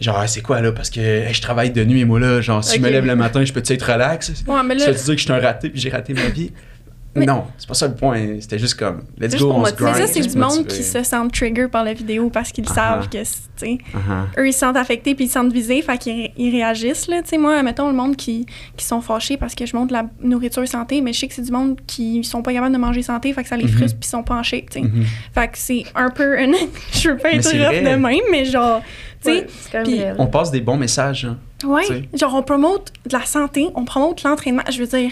[0.00, 0.70] Genre, c'est quoi là?
[0.70, 2.40] Parce que hey, je travaille de nuit, moi là.
[2.40, 4.32] Genre, si je me lève le matin, je peux-tu être relax?
[4.46, 6.28] Ouais, mais là, Ça veut dire que je suis un raté, puis j'ai raté ma
[6.28, 6.52] vie?
[7.18, 8.36] Mais- Non, c'est pas ça le point.
[8.40, 9.96] C'était juste comme, let's Juste go, on se mais grind.
[9.96, 13.02] ça, c'est du monde qui se sentent trigger par la vidéo parce qu'ils Ah savent
[13.04, 13.08] ah.
[13.10, 14.40] que, c'est- tu sais, Uh-huh.
[14.40, 17.08] eux, ils se sentent affectés puis ils se sentent visés, fait qu'ils ré- ils réagissent,
[17.08, 17.22] là.
[17.22, 20.04] Tu sais, moi, mettons, le monde qui, qui sont fâchés parce que je montre la
[20.22, 23.02] nourriture santé, mais je sais que c'est du monde qui sont pas capables de manger
[23.02, 23.70] santé, fait que ça les Mhm.
[23.70, 24.86] frustre puis ils sont penchés, tu sais.
[24.86, 25.04] Mhm.
[25.34, 26.54] Fait que c'est un peu une...
[26.92, 28.80] je veux pas être rough de même, mais genre,
[29.24, 30.14] tu sais, Ouais.
[30.18, 31.24] On passe des bons messages.
[31.24, 31.36] hein.
[31.82, 32.08] sais.
[32.14, 35.10] genre on promote de la santé, on promote l'entraînement, je veux dire,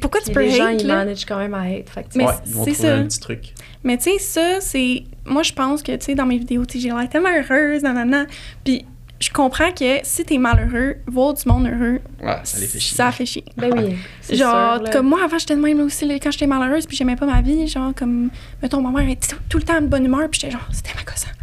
[0.00, 0.96] pourquoi tu peux les gens, hate, ils là?
[0.96, 1.88] managent quand même à hate.
[1.90, 2.96] Fait que, tu Mais ouais, ils vont c'est trouver ça.
[2.96, 3.54] un petit truc.
[3.84, 5.04] Mais tu sais, ça, c'est.
[5.24, 7.82] Moi, je pense que, tu sais, dans mes vidéos, tu sais, j'ai l'air tellement heureuse,
[7.82, 8.26] nanana.
[8.64, 8.84] Puis
[9.20, 12.96] je comprends que si t'es malheureux, voir du monde heureux, Ouais, ça les fait chier.
[12.96, 13.44] ça fait chier.
[13.56, 13.96] ben oui.
[14.22, 16.96] c'est Genre, sûr, comme moi, avant, j'étais de même aussi, là, quand j'étais malheureuse, puis
[16.96, 18.30] j'aimais pas ma vie, genre, comme,
[18.62, 20.90] mettons, ma mère était tout, tout le temps de bonne humeur, puis j'étais genre, c'était
[20.94, 21.00] ma.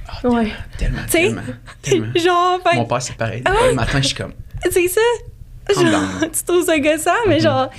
[0.10, 0.52] Ah, Ouais.
[0.80, 1.42] Tellement, Tu sais, tellement,
[1.84, 2.08] tellement.
[2.16, 3.42] Genre, fait Mon père, c'est pareil.
[3.46, 3.52] Ah?
[3.70, 4.34] Le matin, je suis comme,
[4.72, 5.02] c'est ça.
[5.76, 7.42] Genre, tu trouves ça gossant, mais Mhm.
[7.42, 7.70] genre.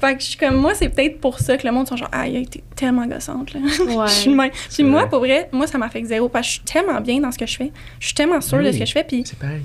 [0.00, 2.08] Fait que je suis comme, moi, c'est peut-être pour ça que le monde sont genre,
[2.12, 3.60] aïe, t'es tellement gossante, là.
[3.96, 4.06] Ouais.
[4.06, 4.50] je suis même.
[4.72, 5.08] Puis moi, vrai.
[5.10, 7.46] pour vrai, moi, ça m'affecte zéro parce que je suis tellement bien dans ce que
[7.46, 7.72] je fais.
[7.98, 9.62] Je suis tellement sûre Ben de ce que je fais, puis c'est pareil.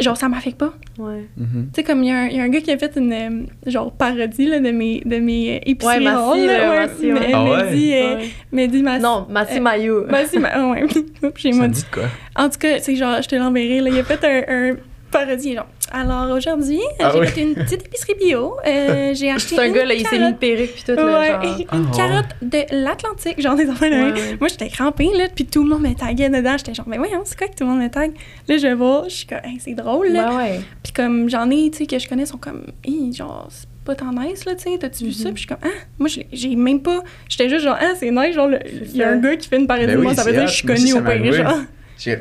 [0.00, 0.72] genre, ça m'affecte pas.
[0.98, 1.26] Ouais.
[1.36, 1.68] Mhm.
[1.74, 2.92] Tu sais, comme il y, a un- il y a un gars qui a fait
[2.96, 6.70] une euh, genre parodie là, de mes, de mes euh, épiceries Ouais, Massy, rondes, là,
[6.70, 6.88] ouais.
[7.12, 7.64] mais- Ah ouais?
[7.70, 8.28] Mehdi, euh, Ouais.
[8.52, 9.02] Mehdi Massy.
[9.02, 10.06] Non, Massi Euh, Maillot.
[10.08, 10.86] Massy, ma- ah ouais.
[11.36, 12.04] J'ai Ça dit quoi?
[12.34, 13.80] En tout cas, c'est genre, je te l'enverrai.
[13.80, 13.90] Là.
[13.90, 14.76] Il a fait un, un
[15.10, 15.54] parodie.
[15.54, 17.26] Genre, alors aujourd'hui, Ah j'ai oui.
[17.28, 18.56] fait une petite épicerie bio.
[18.66, 19.54] Euh, j'ai acheté.
[19.56, 20.38] C'est un une gars, là, il s'est mis une carotte.
[20.40, 21.58] perruque puis tout, là, Ouais, genre.
[21.72, 24.36] une Ah carotte de l'Atlantique, genre des enfants de Ouais, ouais.
[24.40, 26.56] Moi, j'étais crampée, là, puis tout le monde me taguait dedans.
[26.58, 28.12] J'étais genre, mais voyons, c'est quoi que tout le monde me tague?
[28.48, 30.30] Là, je vais voir, je suis comme, Hey, c'est drôle, là.
[30.30, 30.60] Ouais, ouais.
[30.82, 33.94] Puis comme j'en ai, tu sais, que je connais, sont comme, Hi, genre, c'est pas
[33.94, 35.14] tant nice, là, tu sais, t'as-tu vu Mhm.
[35.14, 35.24] ça?
[35.30, 35.68] Puis je suis comme, ah,
[36.00, 37.04] moi, j'ai même pas.
[37.28, 39.68] J'étais juste genre, ah, c'est nice, genre, il y a un gars qui fait une
[39.68, 41.58] parodie Ben de oui, moi, ça veut dire que je suis connue au pays, genre.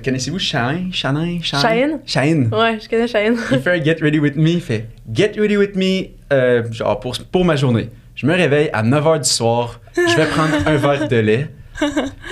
[0.03, 0.89] Connaissez-vous Shine?
[0.93, 1.41] Shine?
[1.43, 1.99] Cheyenne?
[2.05, 2.49] Shine?
[2.53, 3.35] Ouais, je connais Cheyenne.
[3.51, 4.49] Il fait un Get Ready With Me.
[4.51, 7.89] Il fait Get Ready With Me, euh, genre pour, pour ma journée.
[8.15, 9.81] Je me réveille à 9h du soir.
[9.95, 11.49] Je vais prendre un verre de lait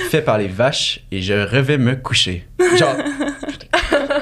[0.09, 2.45] fait par les vaches et je revais me coucher.
[2.77, 2.95] Genre.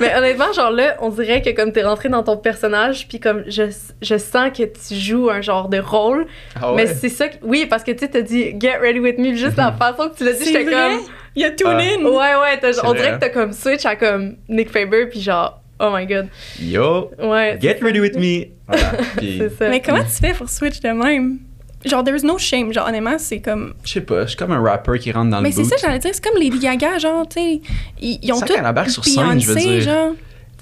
[0.00, 3.44] Mais honnêtement, genre là, on dirait que comme t'es rentré dans ton personnage, puis comme
[3.46, 3.64] je,
[4.00, 6.26] je sens que tu joues un genre de rôle.
[6.60, 9.18] Ah Mais c'est ça, que- oui, parce que tu sais, t'as dit get ready with
[9.18, 10.98] me, juste la façon que tu l'as dit, C'est j'étais comme.
[11.36, 11.78] Il y a tune Ah.
[11.78, 12.04] in.
[12.04, 13.14] Ouais, ouais, t'as- C'est on vrai, dirait hein?
[13.16, 16.28] que t'as comme switch à comme Nick Faber, puis genre, oh my god.
[16.60, 17.58] Yo, Ouais.
[17.60, 18.46] get ready with me.
[18.68, 18.92] Voilà.
[19.16, 19.68] Puis, C'est ça.
[19.68, 21.38] Mais comment tu fais pour switch de même?
[21.84, 22.72] Genre, there's no shame.
[22.72, 23.74] Genre, honnêtement, c'est comme.
[23.84, 25.70] je sais pas, je suis comme un rapper qui rentre dans Mais le c'est boot.
[25.70, 26.12] ça, j'allais dire.
[26.14, 27.60] C'est comme Lady Gaga, genre, tu sais.
[28.00, 28.54] Ils, ils ont Ça tout.
[28.54, 29.80] embarque sur scène, je veux dire.
[29.82, 30.12] genre.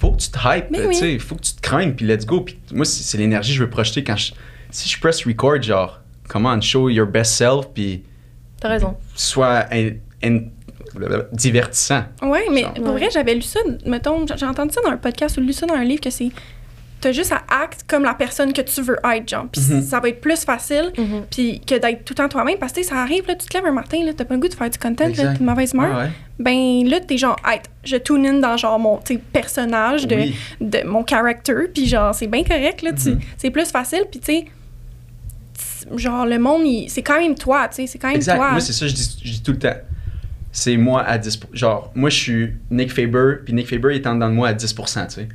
[0.01, 0.95] faut que tu te hype, Mais tu oui.
[0.97, 2.41] sais, faut que tu te craignes, puis let's go.
[2.41, 4.33] Puis moi, c'est c'est l'énergie que je veux projeter quand je.
[4.71, 8.03] Si je press record, genre, comment show your best self, puis
[8.61, 8.97] T'as raison.
[9.71, 9.91] in-
[10.25, 10.41] in-
[11.33, 12.05] divertissant.
[12.23, 12.75] Ouais, mais Genre.
[12.75, 15.67] pour vrai, j'avais lu ça, mettons, j'ai entendu ça dans un podcast ou lu ça
[15.67, 16.31] dans un livre que c'est.
[17.01, 19.47] T'as juste à acte comme la personne que tu veux être, genre.
[19.51, 19.83] Puis Mhm.
[19.83, 21.23] ça va être plus facile, Mhm.
[21.29, 22.59] puis que d'être tout le temps toi-même.
[22.59, 24.35] Parce que tu sais, ça arrive, là, tu te lèves un matin, là, t'as pas
[24.35, 25.99] le goût de faire du content, t'es de mauvaise humeur.
[25.99, 26.11] Ouais.
[26.39, 29.01] Ben là, t'es genre, hey, je tune in dans genre mon
[29.33, 30.37] personnage de, Oui.
[30.61, 33.21] de mon character, puis genre, c'est bien correct, là, tu- Mhm.
[33.37, 34.45] c'est plus facile, puis tu sais,
[35.97, 38.37] genre, le monde, il- c'est quand même toi, tu sais, c'est quand même Exact.
[38.37, 38.51] toi.
[38.53, 39.75] Moi, c'est ça, je dis, je dis tout le temps.
[40.55, 44.15] C'est moi à 10 Genre, moi, je suis Nick Faber, puis Nick Faber est en
[44.15, 45.29] dedans de moi à 10 tu sais.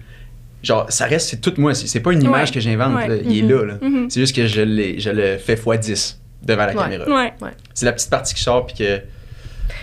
[0.64, 1.74] Genre, ça reste, c'est tout moi.
[1.74, 2.54] C'est c'est pas une image Ouais.
[2.54, 3.22] que j'invente, Ouais.
[3.26, 3.64] il est là.
[3.66, 3.74] là.
[3.82, 4.10] Mhm.
[4.10, 6.82] C'est juste que je, l'ai- je le fais x 10 devant la Ouais.
[6.84, 7.06] caméra.
[7.08, 7.34] Ouais.
[7.74, 8.98] C'est la petite partie qui sort, puis que.
[8.98, 9.02] Parce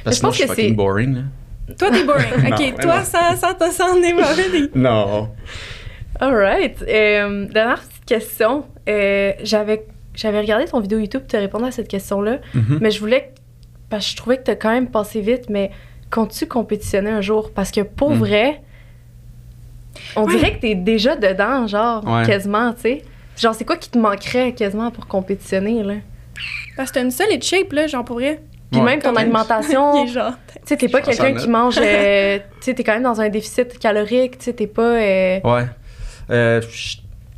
[0.04, 1.20] je que sinon, pense je suis que fucking c'est- boring, là.
[1.78, 2.26] Toi, t'es boring.
[2.50, 3.04] Non, OK, toi, non.
[3.04, 5.30] sans, sans te sans des mauvais des- Non.
[6.20, 6.82] Alright.
[6.86, 8.64] Euh, dernière petite question.
[8.88, 12.78] Euh, j'avais, j'avais regardé ton vidéo YouTube, tu répondu à cette question-là, Mhm.
[12.80, 13.32] mais je voulais.
[13.94, 15.70] Parce que je trouvais que t'as quand même passé vite, mais
[16.10, 17.52] comptes-tu compétitionner un jour?
[17.54, 18.18] Parce que pour Mm.
[18.18, 18.60] vrai,
[20.16, 20.34] on Ouais.
[20.36, 22.26] dirait que t'es déjà dedans, genre, Ouais.
[22.26, 23.02] quasiment, tu sais.
[23.36, 25.94] Genre, c'est quoi qui te manquerait quasiment pour compétitionner, là?
[26.76, 28.40] Parce que t'as une solide shape, là, genre, pour vrai.
[28.72, 28.86] Puis Ouais.
[28.86, 30.04] même ton alimentation.
[30.06, 30.10] Tu
[30.64, 31.48] sais, t'es pas quelqu'un qui a.
[31.48, 31.78] mange.
[31.80, 34.38] euh, tu sais, t'es quand même dans un déficit calorique.
[34.38, 34.82] Tu sais, t'es pas.
[34.82, 35.66] euh, Ouais.
[36.30, 36.60] Euh,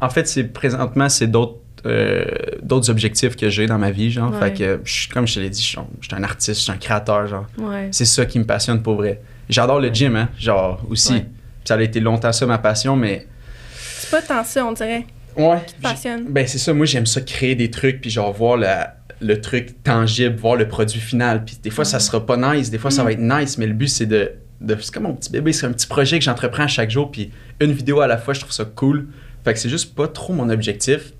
[0.01, 2.25] en fait, c'est présentement, c'est d'autres euh,
[2.63, 4.33] d'autres objectifs que j'ai dans ma vie, genre.
[4.33, 4.39] Ouais.
[4.41, 6.59] Fait que, je comme je te l'ai dit, je suis un- je suis un artiste,
[6.59, 7.47] je suis un créateur, genre.
[7.59, 7.89] Ouais.
[7.93, 9.21] C'est ça qui me passionne pour vrai.
[9.49, 11.23] J'adore le gym, hein, genre, aussi.
[11.65, 13.27] Ça a été longtemps ça, ma passion, mais...
[13.75, 15.07] C'est pas tant ça, on dirait.
[15.37, 15.59] Ouais.
[15.67, 16.25] Qui te passionne.
[16.29, 16.73] Ben, c'est ça.
[16.73, 20.69] Moi, j'aime ça créer des trucs, puis genre, voir la- le truc tangible, voir le
[20.69, 21.45] produit final.
[21.45, 23.73] Puis des fois, ça sera pas nice, des fois, ça va être nice, mais le
[23.73, 24.33] but, c'est de...
[24.61, 27.31] de c'est comme mon petit bébé, c'est un petit projet que j'entreprends chaque jour, puis
[27.61, 29.07] une vidéo à la fois, je trouve ça cool.
[29.45, 31.13] Fait que c'est juste pas trop mon objectif.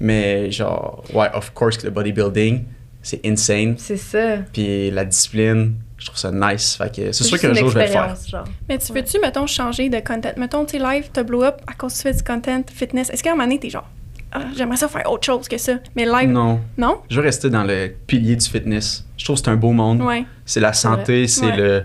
[0.00, 2.64] Mais genre, ouais, of course que le bodybuilding,
[3.02, 3.74] c'est insane.
[3.78, 4.38] C'est ça.
[4.52, 6.76] Puis la discipline, je trouve ça nice.
[6.76, 8.16] Fait que c'est sûr qu'un jour, je vais le faire.
[8.26, 8.44] genre.
[8.68, 9.00] Mais tu Ouais.
[9.00, 10.32] veux-tu, mettons, changer de content?
[10.36, 13.10] Mettons, tu sais, live, t'as blow up à cause que tu fais du content, fitness.
[13.10, 13.88] Est-ce qu'à un moment donné, t'es genre,
[14.32, 15.72] Ah, j'aimerais ça faire autre chose que ça?
[15.96, 16.60] Mais live, Non.
[16.78, 16.98] non?
[17.10, 19.04] Je veux rester dans le pilier du fitness.
[19.16, 20.02] Je trouve que c'est un beau monde.
[20.02, 20.24] Ouais.
[20.46, 21.56] C'est la santé, c'est Ouais.
[21.56, 21.82] le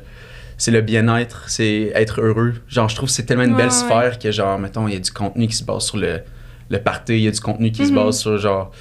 [0.58, 2.54] c'est le bien-être, c'est être heureux.
[2.70, 4.96] Genre, je trouve que c'est tellement une belle Ouais, sphère que, genre, mettons, il y
[4.96, 6.22] a du contenu qui se base sur le,
[6.70, 7.96] le party, il y a du contenu qui se Mhm.
[8.04, 8.72] base sur, genre...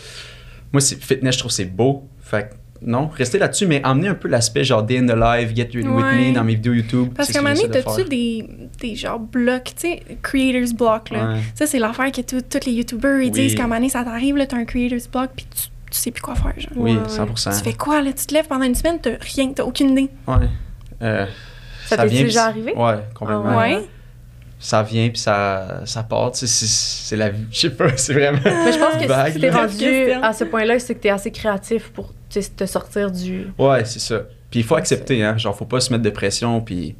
[0.73, 2.09] Moi, c'est fitness, je trouve que c'est beau.
[2.21, 2.55] Fait que,
[2.87, 5.87] non, rester là-dessus, mais emmener un peu l'aspect, genre, day in the life, get ready
[5.89, 6.29] with Ouais.
[6.31, 7.13] me dans mes vidéos YouTube.
[7.17, 8.47] Parce qu'à un moment que donné, t'as-tu des,
[8.81, 11.35] des genre blocs, tu sais, creators block, là?
[11.35, 11.41] Ouais.
[11.55, 13.31] Ça, c'est l'affaire que tous les YouTubers, ils Oui.
[13.31, 15.99] disent qu'à un moment donné, ça t'arrive, là, t'as un creators block, puis tu, tu
[15.99, 16.73] sais plus quoi faire, genre.
[16.77, 17.09] Oui, Ouais, ouais.
[17.09, 17.57] 100%.
[17.57, 18.13] Tu fais quoi, là?
[18.13, 20.11] Tu te lèves pendant une semaine, t'as rien, t'as aucune idée.
[20.27, 20.35] Ouais.
[21.03, 21.27] Euh,
[21.87, 22.73] Ça t'est vient, déjà arrivé?
[22.75, 23.45] Ouais, complètement.
[23.51, 23.79] Ah Ouais?
[24.67, 26.33] Ça vient, puis ça, ça part.
[26.33, 26.67] Tu sais, c'est-
[27.09, 27.45] c'est la vie.
[27.51, 28.39] Je sais pas, c'est vraiment.
[28.43, 29.67] Mais je pense que vague, si t'es là.
[29.67, 29.85] rendu
[30.25, 33.49] à ce point-là, c'est que t'es assez créatif pour tu sais, te sortir du.
[33.59, 34.21] Ouais, c'est ça.
[34.51, 35.37] Puis il faut Ouais, accepter, hein.
[35.37, 36.63] Genre, faut pas se mettre de pression.
[36.63, 36.97] Puis, tu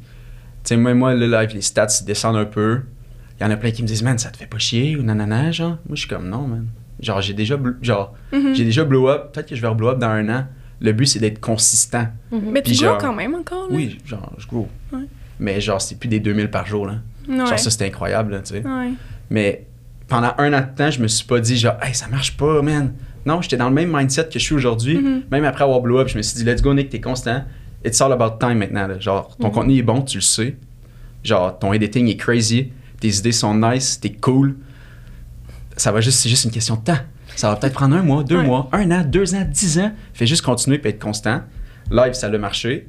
[0.63, 2.81] sais, moi, moi, le live, les stats ils descendent un peu.
[3.39, 5.01] Il y en a plein qui me disent, man, ça te fait pas chier ou
[5.01, 5.71] nanana, genre.
[5.87, 6.67] Moi, je suis comme, non, man.
[7.01, 8.53] Genre, j'ai déjà, bl- genre, Mhm.
[8.53, 9.31] j'ai déjà blow up.
[9.33, 10.45] Peut-être que je vais reblow up dans un an.
[10.81, 12.07] Le but, c'est d'être consistant.
[12.31, 12.41] Mhm.
[12.51, 13.75] Mais tu Puis joues genre- quand même encore, là?
[13.75, 14.69] Oui, genre, je grow.
[14.93, 14.99] Ouais.
[15.39, 16.97] Mais genre, c'est plus des 2000 par jour, là.
[17.27, 17.37] Ouais.
[17.37, 18.63] Genre, ça, c'était incroyable, tu sais.
[18.65, 18.91] Ouais.
[19.29, 19.65] Mais
[20.07, 22.61] pendant un an de temps, je me suis pas dit, genre, hey, ça marche pas,
[22.61, 22.93] man.
[23.25, 24.97] Non, j'étais dans le même mindset que je suis aujourd'hui.
[24.97, 25.23] Mhm.
[25.31, 27.43] Même après avoir blow up, je me suis dit, let's go, Nick, t'es constant.
[27.83, 28.87] It's all about time maintenant.
[28.87, 28.99] là.
[28.99, 29.53] Genre, ton Mhm.
[29.53, 30.55] contenu est bon, tu le sais.
[31.23, 32.71] Genre, ton editing est crazy.
[32.99, 34.55] Tes idées sont nice, t'es cool.
[35.77, 36.97] Ça va juste, c'est juste une question de temps.
[37.35, 38.45] Ça va peut-être prendre un mois, deux Ouais.
[38.45, 39.91] mois, un an, deux ans, dix ans.
[40.13, 41.41] Fais juste continuer et être constant.
[41.91, 42.87] Live, ça a marché.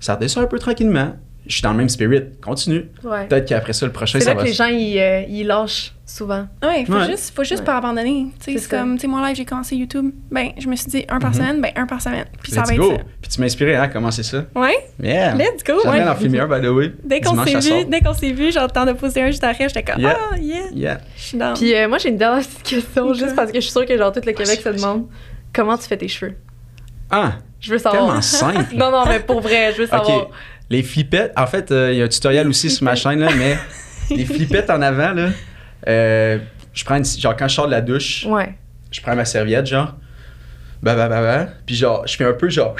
[0.00, 1.14] Ça redescend un peu tranquillement.
[1.46, 2.22] Je suis dans le même spirit.
[2.42, 2.88] Continue.
[3.04, 3.26] Ouais.
[3.28, 4.42] Peut-être qu'après ça, le prochain, C'est ça là va.
[4.42, 6.46] que les gens, ils, euh, ils lâchent souvent.
[6.62, 7.06] Ouais, faut Ouais.
[7.06, 7.64] juste, faut juste Ouais.
[7.66, 8.26] pas abandonner.
[8.38, 10.10] Tu sais, C'est c'est comme, tu sais, moi, live, j'ai commencé YouTube.
[10.30, 11.36] Ben, je me suis dit un par Mhm.
[11.36, 12.24] semaine, ben, un par semaine.
[12.42, 12.90] Puis ça Let's va être go.
[12.96, 13.02] ça.
[13.22, 14.44] Puis tu m'as inspiré, hein, comment c'est ça?
[14.54, 15.34] Ouais, Yeah.
[15.34, 15.74] let's go.
[15.82, 16.08] J'aimerais Ouais.
[16.08, 16.92] en filmer un, by the way.
[17.04, 19.82] Dès qu'on s'est vu, dès qu'on s'est vu, temps de poser un juste après, j'étais
[19.84, 20.18] comme, Yeah.
[20.32, 21.00] ah, yeah, Yeah.
[21.16, 21.54] je suis dans.
[21.54, 23.96] Puis euh, moi, j'ai une dernière petite question, juste parce que je suis sûre que
[23.96, 24.76] genre tout le Québec se vas-y.
[24.80, 25.06] demande
[25.54, 26.34] comment tu fais tes cheveux?
[27.10, 28.04] Ah, Je veux savoir.
[28.06, 28.74] tellement simple.
[28.76, 30.28] non, non, mais pour vrai, je veux savoir.
[30.70, 33.28] Les flippettes, en fait, euh, il y a un tutoriel aussi sur ma chaîne, là,
[33.36, 33.56] mais
[34.16, 35.28] les flippettes en avant, là,
[35.86, 36.38] euh,
[36.74, 38.54] je prends une- genre quand je sors de la douche, Ouais.
[38.90, 39.94] je prends ma serviette, genre,
[40.82, 42.74] bah, bah, bah, bah, puis genre, je fais un peu genre,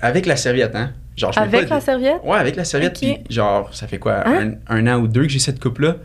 [0.00, 0.92] avec la serviette, hein.
[1.16, 2.20] Genre, je Avec pas la serviette?
[2.24, 2.98] Ouais, avec la serviette, Ok.
[3.00, 4.54] puis genre, ça fait quoi, Hein?
[4.68, 5.96] un, un an ou deux que j'ai cette coupe-là,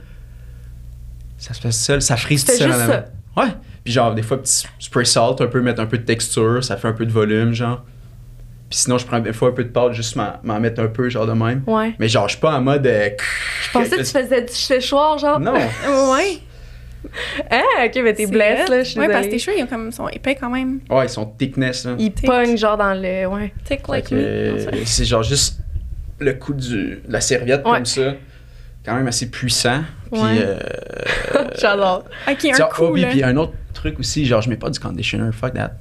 [1.38, 3.04] ça se fait seul, ça frise tout seul juste avant.
[3.38, 3.50] Ouais,
[3.84, 6.78] puis genre, des fois, petit spray salt, un peu, mettre un peu de texture, ça
[6.78, 7.84] fait un peu de volume, genre.
[8.72, 10.88] Puis sinon, je prends des fois un peu de pâte, juste m'en m'en mettre un
[10.88, 11.62] peu, genre de même.
[11.68, 11.94] Ouais.
[12.00, 12.88] Mais genre, je suis pas en mode.
[12.88, 13.10] euh,
[13.66, 15.40] Je pensais que tu faisais du séchoir, genre.
[15.42, 15.54] Non!
[16.16, 16.38] Ouais.
[17.50, 19.92] Ah, ok, mais t'es blessé, là, je Ouais, parce que tes cheveux, ils ont comme,
[19.92, 20.80] sont épais quand même.
[20.90, 21.96] Ouais, ils sont thickness, là.
[22.00, 22.26] Il Tic.
[22.26, 23.26] pogne, genre, dans le.
[23.26, 23.52] Ouais.
[23.66, 24.22] Fait like que, me.
[24.22, 25.60] euh, c'est genre juste
[26.20, 27.74] le coup du, de la serviette Ouais.
[27.74, 28.14] comme ça,
[28.86, 29.82] quand même assez puissant.
[30.12, 30.38] Puis, Ouais.
[30.40, 30.60] euh,
[31.60, 32.06] J'adore.
[32.30, 34.80] Ok, un genre, coup, oh, puis un autre truc aussi, genre, je mets pas du
[34.80, 35.72] conditioner, fuck that.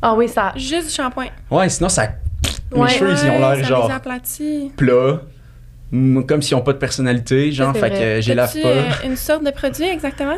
[0.00, 0.52] Ah oui, ça.
[0.56, 1.26] Juste du shampoing.
[1.50, 2.08] Ouais, sinon, ça.
[2.72, 2.82] Ouais.
[2.82, 3.90] Mes cheveux, ils ont Ouais, l'air genre
[4.76, 5.20] plats,
[5.90, 7.90] mm, comme s'ils ont pas de personnalité, genre, fait vrai.
[7.90, 8.68] que j'ai la As-tu, pas.
[8.68, 10.36] euh, une sorte de produit exactement?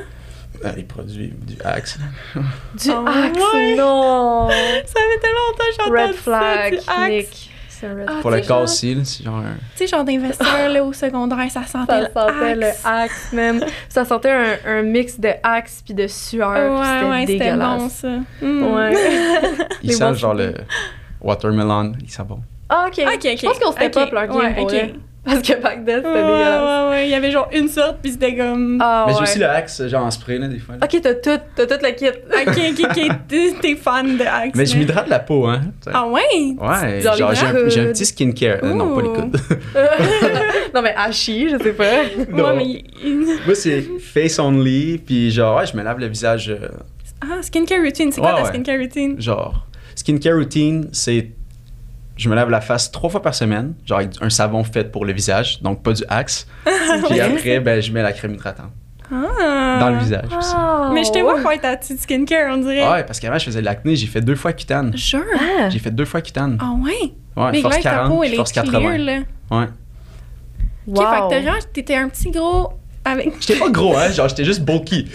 [0.64, 1.98] Ah, les produits du Axe.
[2.34, 3.74] Du Ah Axe, ouais.
[3.76, 4.48] non!
[4.50, 7.08] Ça fait tellement longtemps que j'ai Red flag, ça, du Axe.
[7.10, 7.50] Nick.
[7.68, 9.54] C'est un red Ah, Pour tu le genre- aussi, là, c'est genre un.
[9.74, 13.32] Tu sais, genre d'investisseurs là, au secondaire, ça sentait Ça le sentait le Axe.
[13.32, 13.64] Même.
[13.88, 16.52] Ça sentait un, un mix de Axe puis de sueur.
[16.52, 17.78] puis Ouais, c'était ouais, c'était dégueulasse.
[17.80, 18.08] bon ça.
[18.42, 18.74] Mm.
[18.74, 18.92] Ouais.
[19.82, 20.54] Il Les sent bons genre le
[21.20, 22.40] watermelon, il sent bon.
[22.68, 22.98] Ah, ok.
[23.06, 23.38] Ok, ok.
[23.40, 24.70] Je pense qu'on step ok, up leur game ouais, pour.
[25.22, 26.62] Parce que back then, c'était Ouais, dégueulasse.
[26.62, 27.06] ouais, ouais.
[27.06, 28.78] Il y avait genre une sorte, puis c'était comme.
[28.80, 30.76] Ah, Mais j'ai aussi le Axe, genre en spray, là, des fois.
[30.76, 30.86] là.
[30.86, 32.06] Ok, t'as tout, t'as tout le kit.
[32.08, 33.16] Ok, ok, ok.
[33.60, 34.52] T'es- fan de Axe.
[34.56, 35.60] Mais je m'hydrate la peau, hein.
[35.92, 36.22] Ah ouais?
[36.58, 38.60] Ouais, genre j'ai un, j'ai un petit skincare.
[38.62, 39.36] Euh, non, pas les coudes.
[40.74, 41.84] non, mais Hachi, je sais pas.
[42.30, 42.44] Non.
[42.44, 42.84] Ouais, mais.
[43.44, 46.48] Moi, c'est face only, puis genre, ouais, je me lave le visage.
[46.48, 46.68] euh,
[47.20, 48.10] Ah, skincare routine.
[48.10, 48.48] C'est quoi Ouais, ta ouais.
[48.48, 49.20] skincare routine?
[49.20, 49.66] genre,
[50.00, 51.30] skincare routine, c'est.
[52.16, 55.04] Je me lave la face trois fois par semaine, genre avec un savon fait pour
[55.06, 56.46] le visage, donc pas du Axe.
[57.08, 58.72] Puis après, ben, je mets la crème hydratante
[59.10, 59.78] Ah.
[59.80, 60.52] dans le visage aussi.
[60.54, 62.86] Ah, Mais je te vois ta petite skincare, on dirait.
[62.90, 64.94] Ouais, parce qu'avant, je faisais de l'acné, j'ai fait deux fois cutane.
[64.96, 65.22] Jure.
[65.34, 65.70] Ah.
[65.70, 66.58] J'ai fait deux fois cutane.
[66.60, 67.12] Ah ouais?
[67.36, 68.98] Ouais, mais force là, ta 40, peau, puis elle est force clear, 80.
[68.98, 69.12] là.
[69.50, 69.66] Ouais.
[70.88, 71.42] Ok, fait que Wow.
[71.44, 72.72] genre, t'étais un petit gros
[73.04, 73.32] avec.
[73.40, 75.06] J'étais pas gros, hein, genre, j'étais juste bulky.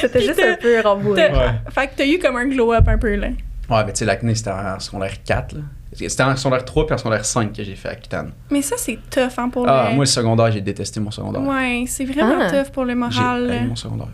[0.00, 1.30] C'était juste un peu rembourré.
[1.32, 3.28] t'as- Fait que t'as eu comme un glow-up un peu, là.
[3.68, 5.60] Ouais, mais tu sais, l'acné, c'était en secondaire 4, là.
[5.92, 8.32] C'était en secondaire 3 puis en secondaire 5 que j'ai fait à Cutane.
[8.50, 9.94] Mais ça, c'est tough, hein, pour Ah, le...
[9.96, 11.42] moi, le secondaire, j'ai détesté mon secondaire.
[11.42, 12.50] Ouais, c'est vraiment Ah.
[12.50, 13.50] tough pour le J'ai moral.
[13.50, 13.64] haï là.
[13.66, 14.08] mon secondaire.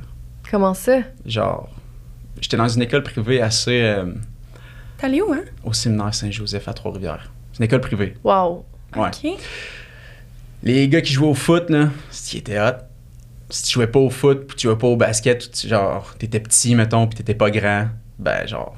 [0.50, 0.98] Comment ça?
[1.26, 1.68] Genre,
[2.40, 4.12] j'étais dans une école privée assez euh,
[4.98, 5.40] T'es allé où, hein?
[5.64, 7.30] au séminaire Saint-Joseph à Trois-Rivières.
[7.52, 8.14] C'est une école privée.
[8.22, 8.64] Wow.
[8.96, 9.08] Ouais.
[9.08, 9.38] Ok.
[10.62, 12.78] Les gars qui jouaient au foot, là, c'était était hot.
[13.50, 16.14] Si tu jouais pas au foot, puis tu jouais pas au basket, ou tu- genre,
[16.18, 17.88] t'étais petit, mettons, puis t'étais pas grand,
[18.18, 18.74] ben, genre,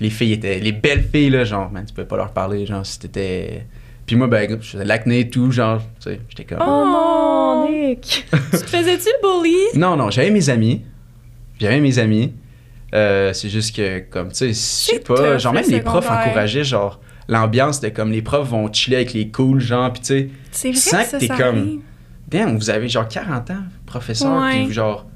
[0.00, 0.58] les filles étaient.
[0.58, 3.66] Les belles filles, là, genre, man, tu pouvais pas leur parler, genre, si t'étais.
[4.06, 6.58] Puis moi, ben, je faisais de l'acné et tout, genre, tu sais, j'étais comme.
[6.60, 7.68] Oh non, Oh.
[7.70, 8.26] Nick!
[8.52, 9.56] Tu te faisais-tu bully?
[9.78, 10.82] Non, non, j'avais mes amis.
[11.58, 12.32] J'avais mes amis.
[12.94, 16.08] Euh, c'est juste que, comme, tu sais, je sais C'est pas, genre, même les profs
[16.10, 20.30] encourageaient, genre, l'ambiance de comme les profs vont chiller avec les cools, genre, puis tu
[20.52, 21.80] sais, C'est vrai que t'es comme-
[22.28, 25.06] damn, vous avez genre 40 ans, professeur, puis vous, genre,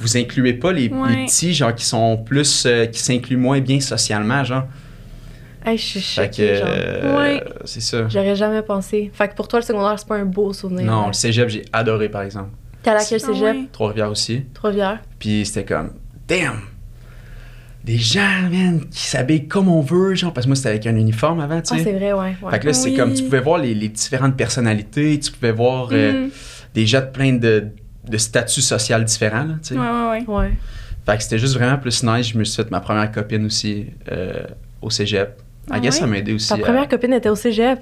[0.00, 4.42] vous incluez pas les, petits, genre, qui sont plus, euh, qui s'incluent moins bien socialement,
[4.44, 4.64] genre?
[5.64, 6.68] Hey, je suis Fait que, choquée, genre.
[6.70, 7.44] euh, Ouais.
[7.66, 8.08] c'est ça.
[8.08, 9.10] J'aurais jamais pensé.
[9.12, 10.86] Fait que pour toi, le secondaire, c'est pas un beau souvenir.
[10.86, 11.06] Non, là.
[11.08, 12.48] le cégep, j'ai adoré, par exemple.
[12.82, 13.42] T'es allé à quel Ah cégep?
[13.56, 13.68] ouais.
[13.70, 14.42] Trois-Rivières aussi.
[14.54, 15.00] Trois-Rivières.
[15.18, 15.90] Puis c'était comme,
[16.26, 16.60] damn!
[17.84, 20.96] Des gens, man, qui s'habillent comme on veut, genre, parce que moi, c'était avec un
[20.96, 21.84] uniforme avant, tu Ah, sais.
[21.84, 22.36] c'est vrai, ouais.
[22.42, 22.50] ouais.
[22.50, 22.96] Fait que là, c'est Oui.
[22.96, 26.30] comme, tu pouvais voir les, les différentes personnalités, tu pouvais voir euh, Mm.
[26.74, 27.68] des gens de plein de,
[28.08, 29.78] de statuts sociaux différents, là, tu sais.
[29.78, 30.34] Ouais, ouais, ouais.
[30.34, 30.52] Ouais.
[31.06, 32.28] Fait que c'était juste vraiment plus nice.
[32.28, 34.42] Je me suis fait ma première copine aussi euh,
[34.82, 35.40] au cégep.
[35.70, 36.00] Ah I guess ouais?
[36.00, 36.48] ça m'a aidé aussi.
[36.48, 37.78] Ta première copine était au cégep?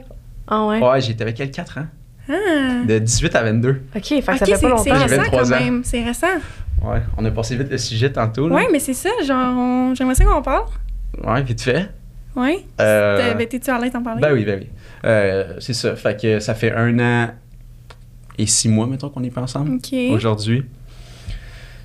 [0.46, 0.80] Ah ouais?
[0.80, 1.86] Ouais, j'étais avec elle 4 ans.
[2.30, 2.32] Ah.
[2.86, 3.80] De 18 à 22.
[3.96, 4.84] Ok, fait que ça fait c'est pas c'est longtemps.
[4.84, 5.60] J'ai récent 23 quand ans.
[5.60, 5.80] même.
[5.84, 6.26] C'est récent.
[6.82, 8.48] Ouais, on a passé vite le sujet tantôt.
[8.48, 8.54] Là.
[8.56, 10.64] Ouais, mais c'est ça, genre, on- j'aimerais ça qu'on parle.
[11.24, 11.88] Ouais, vite fait.
[12.36, 12.64] Ouais.
[12.80, 14.20] Euh, ben, T'es-tu à l'aise d'en parler?
[14.20, 14.68] Ben oui, ben oui.
[15.04, 15.96] Euh, c'est ça.
[15.96, 17.30] Fait que ça fait un an
[18.38, 19.78] et six mois, mettons, qu'on est pas ensemble
[20.10, 20.64] aujourd'hui.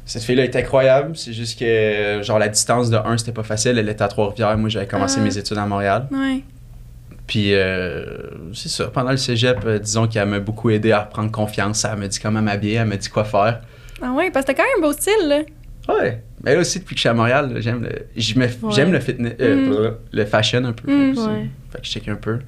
[0.05, 1.15] Cette fille-là est incroyable.
[1.15, 3.77] C'est juste que, genre, la distance de un, c'était pas facile.
[3.77, 4.57] Elle était à Trois-Rivières.
[4.57, 5.23] Moi, j'avais commencé Ah.
[5.23, 6.07] mes études à Montréal.
[6.11, 6.41] Ouais.
[7.25, 8.03] Puis, euh,
[8.53, 8.87] c'est ça.
[8.87, 11.85] Pendant le cégep, euh, disons qu'elle m'a beaucoup aidé à reprendre confiance.
[11.85, 13.61] Elle m'a dit comment m'habiller, elle m'a dit quoi faire.
[14.01, 15.39] Ah ouais, parce que t'as quand même un beau style, là.
[15.87, 16.21] Ouais.
[16.43, 17.89] Mais là aussi, depuis que je suis à Montréal, j'aime le,
[18.35, 18.85] me- Ouais.
[18.91, 19.95] le fitness, euh, Mm.
[20.11, 20.91] le fashion un peu.
[20.91, 21.17] Mm.
[21.17, 21.49] Ouais.
[21.71, 22.39] Fait que je check un peu.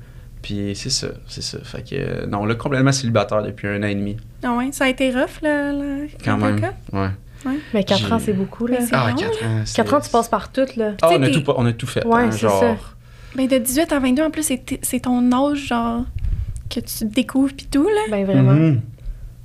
[0.45, 1.57] Puis c'est ça, c'est ça.
[1.63, 4.15] Fait que, euh, non, là, complètement célibataire depuis un an et demi.
[4.43, 5.71] Ah ouais, ça a été rough, là.
[5.71, 6.61] là Quand le même.
[6.61, 6.73] cas?
[6.93, 7.09] Ouais.
[7.73, 8.77] Mais 4 J'ai- ans, c'est beaucoup, là.
[8.91, 9.61] Ah, long, 4 ans.
[9.65, 10.91] c'est- 4 ans, tu passes par tout, là.
[11.01, 12.05] Ah, on, a tout, on a tout fait.
[12.05, 12.59] Ouais, hein, c'est genre.
[12.59, 12.75] ça.
[13.35, 14.43] Ben, de 18 à 22, en plus,
[14.83, 16.05] c'est ton âge, genre,
[16.69, 18.01] que tu découvres puis tout, là.
[18.11, 18.51] Ben vraiment.
[18.53, 18.81] Mhm.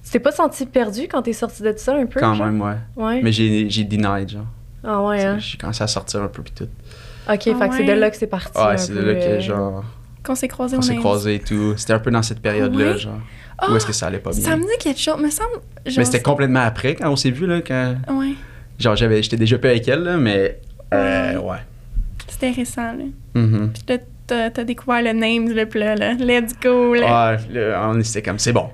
[0.04, 2.20] Tu t'es pas senti perdu quand t'es sorti de ça un peu?
[2.20, 2.46] Quand genre?
[2.46, 2.76] même, ouais.
[2.96, 3.20] Ouais.
[3.22, 4.44] Mais j'ai j'ai denied, genre.
[4.84, 5.38] Ah ouais, hein?
[5.38, 6.68] J'ai commencé à sortir un peu pis tout.
[7.26, 7.96] Ok, fait que c'est de ouais.
[7.96, 8.58] là que c'est parti.
[8.58, 9.84] Ouais, c'est de là que, euh, genre,
[10.22, 11.74] Qu'on s'est croisés on s'est croisés et tout.
[11.76, 13.18] C'était un peu dans cette période-là, genre.
[13.58, 14.40] Ah, Où est-ce que ça allait pas bien?
[14.40, 15.50] Ça me dit quelque chose, me semble.
[15.84, 17.94] Mais c'était complètement après, quand on s'est vu, là, quand...
[18.08, 18.34] Ouais,
[18.78, 20.58] Genre, j'avais, j'étais déjà peu avec elle, là, mais...
[20.94, 21.58] Euh, ouais.
[22.26, 23.04] c'était récent, là.
[23.34, 23.70] Mhm.
[23.74, 27.36] Puis là, t'as t'as découvert le Names, là, puis là, let's go, là.
[27.36, 28.70] Ouais, là, on était comme, c'est bon.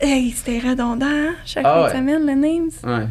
[0.00, 1.90] Hey, c'était redondant, hein, chaque Ah ouais.
[1.90, 2.70] semaine, le Names.
[2.84, 3.08] Ouais.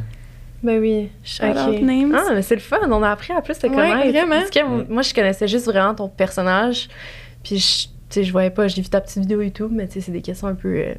[0.64, 1.10] Ben oui.
[1.24, 1.56] Shout Ok.
[1.76, 2.16] out Names.
[2.18, 2.80] Ah, mais c'est le fun.
[2.90, 4.10] On a appris à plus te Ouais, connaître.
[4.12, 4.40] vraiment.
[4.40, 6.88] Parce que moi, je connaissais juste vraiment ton personnage.
[7.44, 8.68] Puis, sais, je voyais pas.
[8.68, 10.70] J'ai vu ta petite vidéo YouTube, mais tu sais, c'est des questions un peu.
[10.76, 10.94] euh,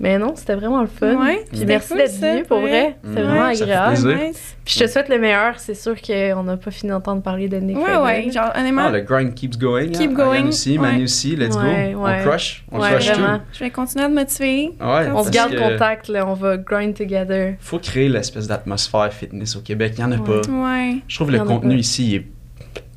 [0.00, 1.16] Mais non, c'était vraiment le fun.
[1.16, 2.94] Ouais, Puis merci cool, d'être ça, venu pour vrai.
[3.02, 3.96] C'était Ouais, vraiment agréable.
[4.28, 4.56] Nice.
[4.64, 5.58] Puis je te souhaite le meilleur.
[5.58, 7.76] C'est sûr qu'on n'a pas fini d'entendre parler de Nick.
[7.76, 8.04] Ouais, Fagan.
[8.04, 9.88] ouais, genre, honnêtement, Ah, le grind keeps going.
[9.88, 10.14] Keep hein.
[10.14, 11.02] going, Ariane aussi, Manu ouais.
[11.02, 12.04] aussi, let's Ouais, go.
[12.04, 12.16] ouais.
[12.20, 13.40] On crush, on Ouais, crush vraiment.
[13.52, 14.70] je vais continuer à te motiver.
[14.78, 14.86] tout.
[14.86, 16.28] Ouais, On se garde que contact, là.
[16.28, 17.54] On va grind together.
[17.58, 19.94] Faut créer l'espèce d'atmosphère fitness au Québec.
[19.98, 20.40] Il y en a Ouais.
[20.42, 20.48] pas.
[20.48, 20.96] Ouais.
[21.08, 21.80] Je trouve Il le contenu pas.
[21.80, 22.26] ici, il est...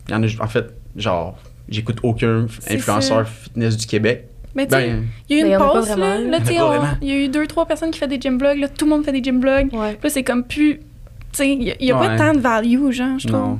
[0.07, 1.35] il y en a, en fait, genre,
[1.71, 4.25] j'écoute aucun influenceur fitness du Québec.
[4.53, 5.95] Mais tu sais, Ben, il y a eu Mais une a pause, là.
[5.95, 6.37] là.
[6.37, 8.59] A il y a eu deux, trois personnes qui font des gym blogs.
[8.59, 9.73] Là, tout le monde fait des gym blogs.
[9.73, 9.93] Ouais.
[9.93, 10.77] Puis là, c'est comme plus.
[10.77, 10.83] Tu
[11.31, 13.57] sais, il y a, pas tant de value, genre, je trouve.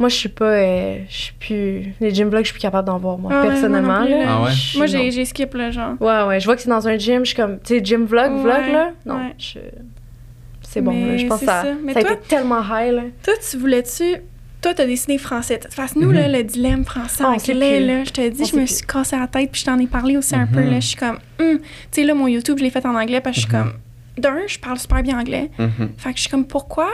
[0.00, 0.46] Moi, je suis pas.
[0.46, 1.94] euh, je suis plus.
[2.00, 4.00] Les gym vlogs, je suis plus capable d'en voir, moi, Ah ouais, personnellement.
[4.00, 4.24] moi là.
[4.26, 4.50] Ah ouais?
[4.50, 5.94] Je suis- Moi, j'ai j'ai skip, là, genre.
[6.00, 6.40] Ouais, ouais.
[6.40, 7.58] Je vois que c'est dans un gym, je suis comme.
[7.60, 8.90] Tu sais, gym vlog, vlog, là?
[9.06, 9.34] Non, ouais.
[9.38, 9.58] je.
[10.62, 10.96] C'est bon, là.
[11.12, 11.68] Mais Je pense que c'est ça, ça.
[11.84, 13.02] Mais ça a toi- été tellement high, là.
[13.22, 14.16] Toi, tu voulais-tu.
[14.62, 15.58] Toi, t'as dessiné français.
[15.70, 16.14] Façon, nous, Mhm.
[16.14, 18.76] là, le dilemme français Ah, anglais, là, je te dis, On je me plus.
[18.76, 20.70] suis cassé la tête, puis je t'en ai parlé aussi un peu, Mhm.
[20.70, 20.80] là.
[20.80, 21.58] Je suis comme, hum.
[21.58, 23.64] Tu sais, là, mon YouTube, je l'ai fait en anglais, parce que je suis Mhm.
[23.64, 23.72] comme,
[24.18, 25.50] d'un, je parle super bien anglais.
[25.58, 25.90] Mhm.
[25.98, 26.88] Fait que je suis comme, pourquoi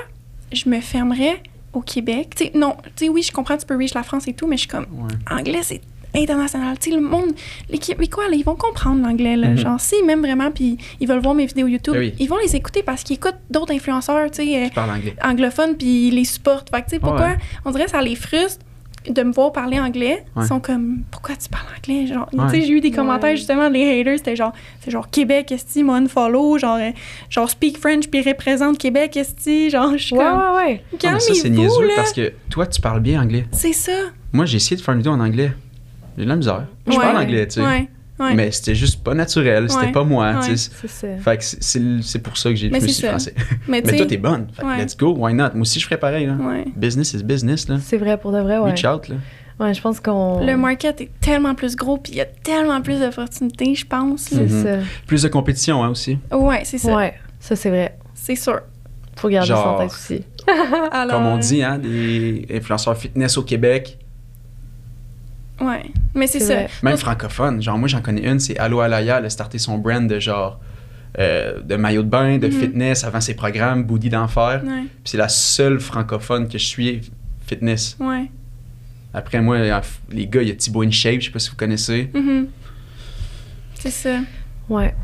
[0.50, 1.42] je me fermerais
[1.74, 2.30] au Québec?
[2.36, 4.46] Tu sais, non, tu sais, oui, je comprends, tu peux reach la France et tout,
[4.46, 5.12] mais je suis comme, Ouais.
[5.30, 5.82] anglais, c'est
[6.22, 6.78] international.
[6.78, 7.30] Tu sais, le monde,
[7.70, 9.48] les Québécois, là, ils vont comprendre l'anglais, là.
[9.50, 9.56] Mhm.
[9.58, 12.14] Genre, s'ils m'aiment vraiment, puis ils veulent voir mes vidéos YouTube, oui.
[12.18, 14.80] ils vont les écouter parce qu'ils écoutent d'autres influenceurs, tu sais, euh,
[15.24, 16.70] anglophones, puis ils les supportent.
[16.70, 17.26] Fait que, tu sais, pourquoi?
[17.28, 17.36] Ouais.
[17.64, 18.58] On dirait que ça les frustre
[19.08, 20.24] de me voir parler anglais?
[20.36, 20.42] Ouais.
[20.44, 22.06] Ils sont comme, pourquoi tu parles anglais?
[22.06, 22.48] Genre, tu Ouais.
[22.50, 22.94] sais, j'ai eu des Ouais.
[22.96, 26.90] commentaires, justement, les haters, c'était genre, c'est genre Québec, esti, moi, follow, genre, euh,
[27.30, 30.82] genre, speak French, puis représente Québec, esti, genre, je suis Ouais, comme, ouais, ouais.
[31.04, 31.92] Non, mais ça, c'est niaiseux là.
[31.96, 33.46] parce que toi, tu parles bien anglais.
[33.52, 33.92] C'est ça.
[34.32, 35.52] Moi, j'ai essayé de faire une vidéo en anglais.
[36.18, 36.66] J'ai de la misère.
[36.86, 36.98] Je Ouais.
[36.98, 37.60] parle anglais, tu sais.
[37.62, 38.34] Ouais, ouais.
[38.34, 39.70] Mais c'était juste pas naturel.
[39.70, 39.92] C'était Ouais.
[39.92, 40.40] pas moi, Ouais.
[40.48, 40.70] tu sais.
[40.82, 41.06] C'est ça.
[41.18, 43.08] Fait que c'est- pour ça que j'ai suis ça.
[43.10, 43.34] français.
[43.68, 44.48] mais Mais toi, t'es bonne.
[44.52, 45.50] Fait que let's go, why not?
[45.54, 46.26] Moi aussi, je ferais pareil.
[46.26, 46.34] Là.
[46.34, 46.64] ouais.
[46.76, 47.68] Business is business.
[47.68, 47.76] Là.
[47.80, 48.70] C'est vrai, pour de vrai, ouais.
[48.72, 49.08] Reach out.
[49.08, 49.16] Là.
[49.60, 50.44] Ouais, je pense qu'on.
[50.44, 54.30] Le market est tellement plus gros, puis il y a tellement plus d'opportunités, je pense.
[54.32, 54.42] là.
[54.48, 54.84] C'est Mhm.
[55.06, 56.18] Plus de compétition hein, aussi.
[56.32, 56.88] Ouais, c'est ça.
[56.88, 56.96] ça.
[56.96, 57.96] Ouais, ça, c'est vrai.
[58.14, 58.60] C'est sûr.
[59.16, 60.24] Faut garder ça en Genre- tête aussi.
[60.92, 63.98] Alors, Comme on dit, hein, des influenceurs fitness au Québec,
[65.60, 65.84] Ouais.
[66.14, 66.54] Mais c'est ça.
[66.54, 66.68] vrai.
[66.82, 67.60] même francophone.
[67.62, 69.18] Genre, moi, j'en connais une, c'est Allo Alaya.
[69.18, 70.60] Elle a starté son brand de genre.
[71.18, 72.52] euh, de maillot de bain, de Mhm.
[72.52, 74.60] fitness avant ses programmes, Bouddhi d'enfer.
[74.64, 77.00] Ouais, Puis c'est la seule francophone que je suis
[77.46, 77.96] fitness.
[77.98, 78.30] ouais.
[79.14, 79.58] Après moi,
[80.10, 82.10] les gars, il y a Thibaut InShape, je sais pas si vous connaissez.
[82.14, 82.48] Mhm.
[83.74, 84.18] C'est ça.
[84.68, 84.94] Ouais.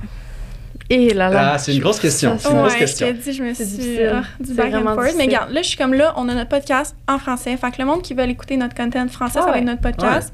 [0.90, 1.52] Et là là.
[1.54, 2.36] Ah, c'est une grosse question.
[2.38, 3.06] C'est une ouais, grosse je question.
[3.06, 4.12] t'ai dit, je me suis difficile.
[4.16, 5.14] ah, du C'est back and forth.
[5.16, 7.56] Mais regarde, là, je suis comme là, on a notre podcast en français.
[7.56, 9.80] Fait que le monde qui veut écouter notre content français, Ah ça va être notre
[9.80, 10.32] podcast.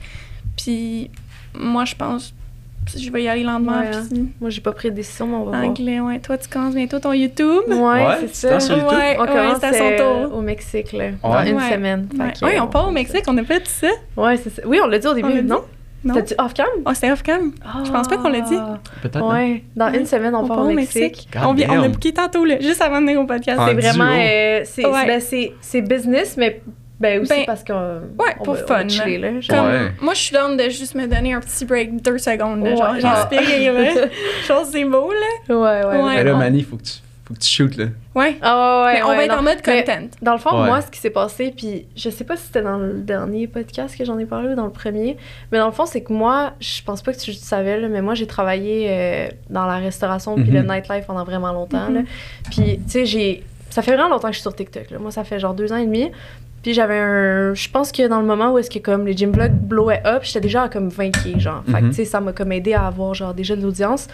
[0.57, 1.11] Puis
[1.55, 2.35] moi, je pense,
[2.97, 3.79] je vais y aller lentement.
[3.79, 4.03] Ouais, hein.
[4.11, 5.65] Puis Moi, j'ai pas pris de décision, mais on va voir.
[5.71, 6.19] anglais, ouais.
[6.19, 7.63] Toi, tu commences bientôt ton YouTube.
[7.69, 8.61] Ouais, Ouais, c'est ça.
[8.61, 8.91] sur YouTube?
[8.99, 10.37] Ouais, On commence à son euh, tour.
[10.39, 11.71] au Mexique, là, dans une Ouais.
[11.71, 12.09] semaine.
[12.43, 13.87] Ouais, on euh, part au Mexique, on a fait ça.
[14.17, 14.63] Ouais, c'est ça.
[14.67, 15.43] Oui, on l'a dit au début, dit?
[15.43, 15.57] non?
[15.57, 15.65] Non?
[16.07, 16.67] C'était-tu off-cam?
[16.87, 17.53] Oh, c'était off-cam.
[17.85, 18.57] Je pense pas qu'on l'a dit.
[19.03, 19.19] Peut-être.
[19.19, 19.31] non?
[19.33, 21.29] Ouais, dans une semaine, on, part au Mexique.
[21.45, 23.59] On, vient, on a booké tantôt, là, juste avant de venir au podcast.
[23.61, 24.11] Ah, C'est vraiment.
[24.13, 25.07] euh, c'est Ouais.
[25.07, 25.21] ben,
[25.61, 26.63] c'est- business, mais
[26.99, 28.01] ben, aussi Ben, parce qu'on.
[28.19, 29.41] ouais, on pour va- on fun, va chiller, là.
[29.41, 29.57] genre.
[29.57, 29.91] Comme, Ouais.
[30.03, 32.63] Moi, je suis down de juste me donner un petit break, deux secondes.
[32.65, 34.07] Là, genre, respirer, là.
[34.47, 35.55] Chose, c'est beau, là.
[35.55, 36.03] Ouais, ouais.
[36.03, 36.15] Ouais.
[36.17, 36.35] Mais là.
[36.35, 36.93] Mani, faut que tu,
[37.31, 37.85] faut que tu shootes, là.
[38.16, 38.37] Ouais.
[38.43, 39.38] Ah, ouais, ouais, Mais on ouais, va être non.
[39.38, 40.09] en mode Mais content.
[40.21, 40.66] Dans le fond, Ouais.
[40.66, 43.97] moi, ce qui s'est passé, puis je sais pas si c'était dans le dernier podcast
[43.97, 45.16] que j'en ai parlé ou dans le premier,
[45.53, 47.88] mais dans le fond, c'est que moi, je pense pas que tu le savais, là,
[47.88, 50.55] mais moi, j'ai travaillé euh, dans la restauration puis Mhm.
[50.55, 51.88] le nightlife pendant vraiment longtemps.
[51.88, 51.95] Mhm.
[51.95, 52.01] là.
[52.51, 53.45] Puis, tu sais, j'ai.
[53.70, 54.91] Ça fait vraiment longtemps que je suis sur TikTok.
[54.91, 54.99] Là.
[54.99, 56.11] Moi, ça fait genre deux ans et demi.
[56.64, 57.55] Puis j'avais un.
[57.55, 60.24] Je pense que dans le moment où est-ce que comme les gym vlogs blowaient up,
[60.24, 61.62] j'étais déjà à comme 20K, genre.
[61.66, 61.89] Fait que, Mhm.
[61.91, 64.09] tu sais, ça m'a comme aidé à avoir genre déjà de l'audience.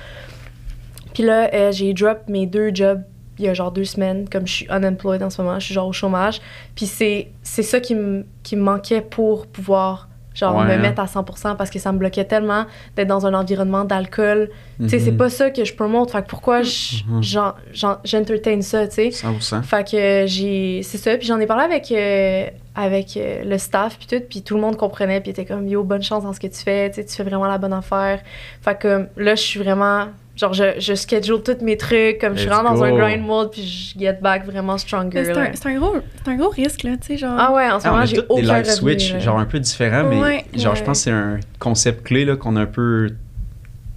[1.17, 3.01] Puis là, euh, j'ai drop mes deux jobs
[3.39, 5.75] il y a genre deux semaines, comme je suis unemployed en ce moment, je suis
[5.75, 6.41] genre au chômage.
[6.75, 10.77] Puis c'est, c'est ça qui me qui me manquait pour pouvoir genre Ouais, me hein.
[10.79, 14.51] mettre à 100% parce que ça me bloquait tellement d'être dans un environnement d'alcool.
[14.79, 15.17] Tu sais, c'est Mhm.
[15.17, 16.11] pas ça que je promote.
[16.11, 17.23] Fait que pourquoi je- Mhm.
[17.23, 19.11] j'en- j'en- j'entertain ça, tu sais?
[19.11, 19.63] 100%.
[19.63, 20.81] Fait que j'ai.
[20.83, 21.17] C'est ça.
[21.17, 24.25] Puis j'en ai parlé avec, euh, avec euh, le staff, puis tout.
[24.29, 25.21] Puis tout le monde comprenait.
[25.23, 26.91] Puis était comme, yo, bonne chance dans ce que tu fais.
[26.91, 28.21] Tu sais, tu fais vraiment la bonne affaire.
[28.63, 30.07] Fait que là, je suis vraiment.
[30.37, 32.19] Genre, je, je schedule tous mes trucs.
[32.21, 33.51] Comme je vraiment dans un grind mode.
[33.53, 33.63] Puis
[33.95, 35.25] je get back vraiment stronger.
[35.25, 37.37] C'est un, c'est un gros, c'est un gros risque, là, tu sais, genre.
[37.39, 39.19] Ah ouais, en ce Ah, moment, j'ai aucun des live revenu, switch, là.
[39.21, 42.37] genre un peu différents, mais Ouais, genre je pense que c'est un concept clé là,
[42.37, 43.09] qu'on a un peu.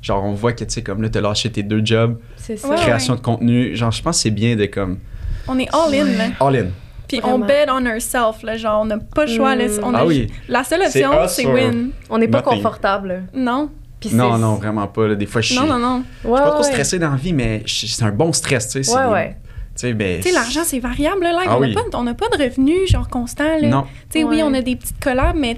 [0.02, 2.70] Genre on voit que tu sais, comme là, t'as lâché tes deux jobs, C'est ça.
[2.70, 3.76] Ouais, création de contenu.
[3.76, 5.00] Genre je pense que c'est bien de comme.
[5.48, 6.24] On est all in, là.
[6.40, 6.68] All in.
[7.10, 8.56] Puis on bet on ourselves, là.
[8.56, 9.66] Genre, on n'a pas le choix, là.
[9.66, 9.80] Mm.
[9.84, 10.28] On a Ah oui.
[10.48, 11.90] La seule C'est option, c'est win.
[12.10, 13.24] On n'est pas confortable.
[13.34, 13.70] Non.
[14.00, 15.08] Puis Non, non, vraiment pas.
[15.08, 15.16] là.
[15.16, 15.56] Des fois, je suis.
[15.60, 15.98] Non, non, non.
[15.98, 16.64] Ouais, Je suis pas trop ouais.
[16.64, 18.96] stressé dans la vie, mais c'est un bon stress, tu sais.
[18.96, 19.38] Ouais, ouais.
[19.76, 20.22] Tu sais, ben.
[20.34, 21.40] L'argent, c'est variable, là.
[21.46, 21.74] Ah on n'a oui.
[21.74, 23.68] pas, on n'a pas de revenus, genre, constant, là.
[23.68, 23.84] Non.
[24.10, 25.58] Tu sais, oui, on a des petites collabs, mais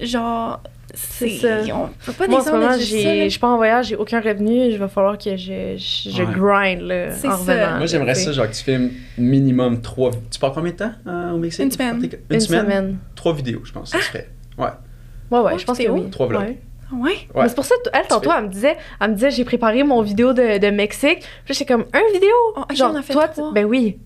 [0.00, 0.60] genre,
[0.94, 1.28] c'est.
[1.30, 1.74] C'est ça.
[1.76, 4.66] On peut pas Moi, en ce moment, je suis pas en voyage, j'ai aucun revenu.
[4.70, 6.32] Il va falloir que je, je, je Ouais.
[6.36, 7.52] grind là, C'est en ça.
[7.52, 7.76] revenant.
[7.78, 10.10] Moi, j'aimerais ça, genre, que tu filmes minimum trois.
[10.30, 11.64] Tu pars combien de temps euh, au Mexique?
[11.64, 11.96] Une semaine.
[12.02, 12.62] Une, Une semaine?
[12.64, 12.98] semaine.
[13.14, 14.30] Trois vidéos, je pense, ça se ferait.
[14.58, 14.66] Ouais.
[15.30, 15.94] Ouais, ouais, Ouais, je pense c'est que où?
[15.94, 16.10] oui.
[16.10, 16.42] Trois vlogs.
[16.42, 16.58] Ouais.
[16.92, 17.10] Ouais.
[17.10, 17.16] Ouais.
[17.42, 19.82] Mais c'est pour ça, elle, tantôt, fais- elle me disait, elle me disait, j'ai préparé
[19.84, 21.20] mon vidéo de, de Mexique.
[21.44, 22.30] Puis j'étais comme, un vidéo?
[22.56, 23.48] Oh, ok, Genre, on a fait toi, trois.
[23.48, 23.98] tu- ben oui.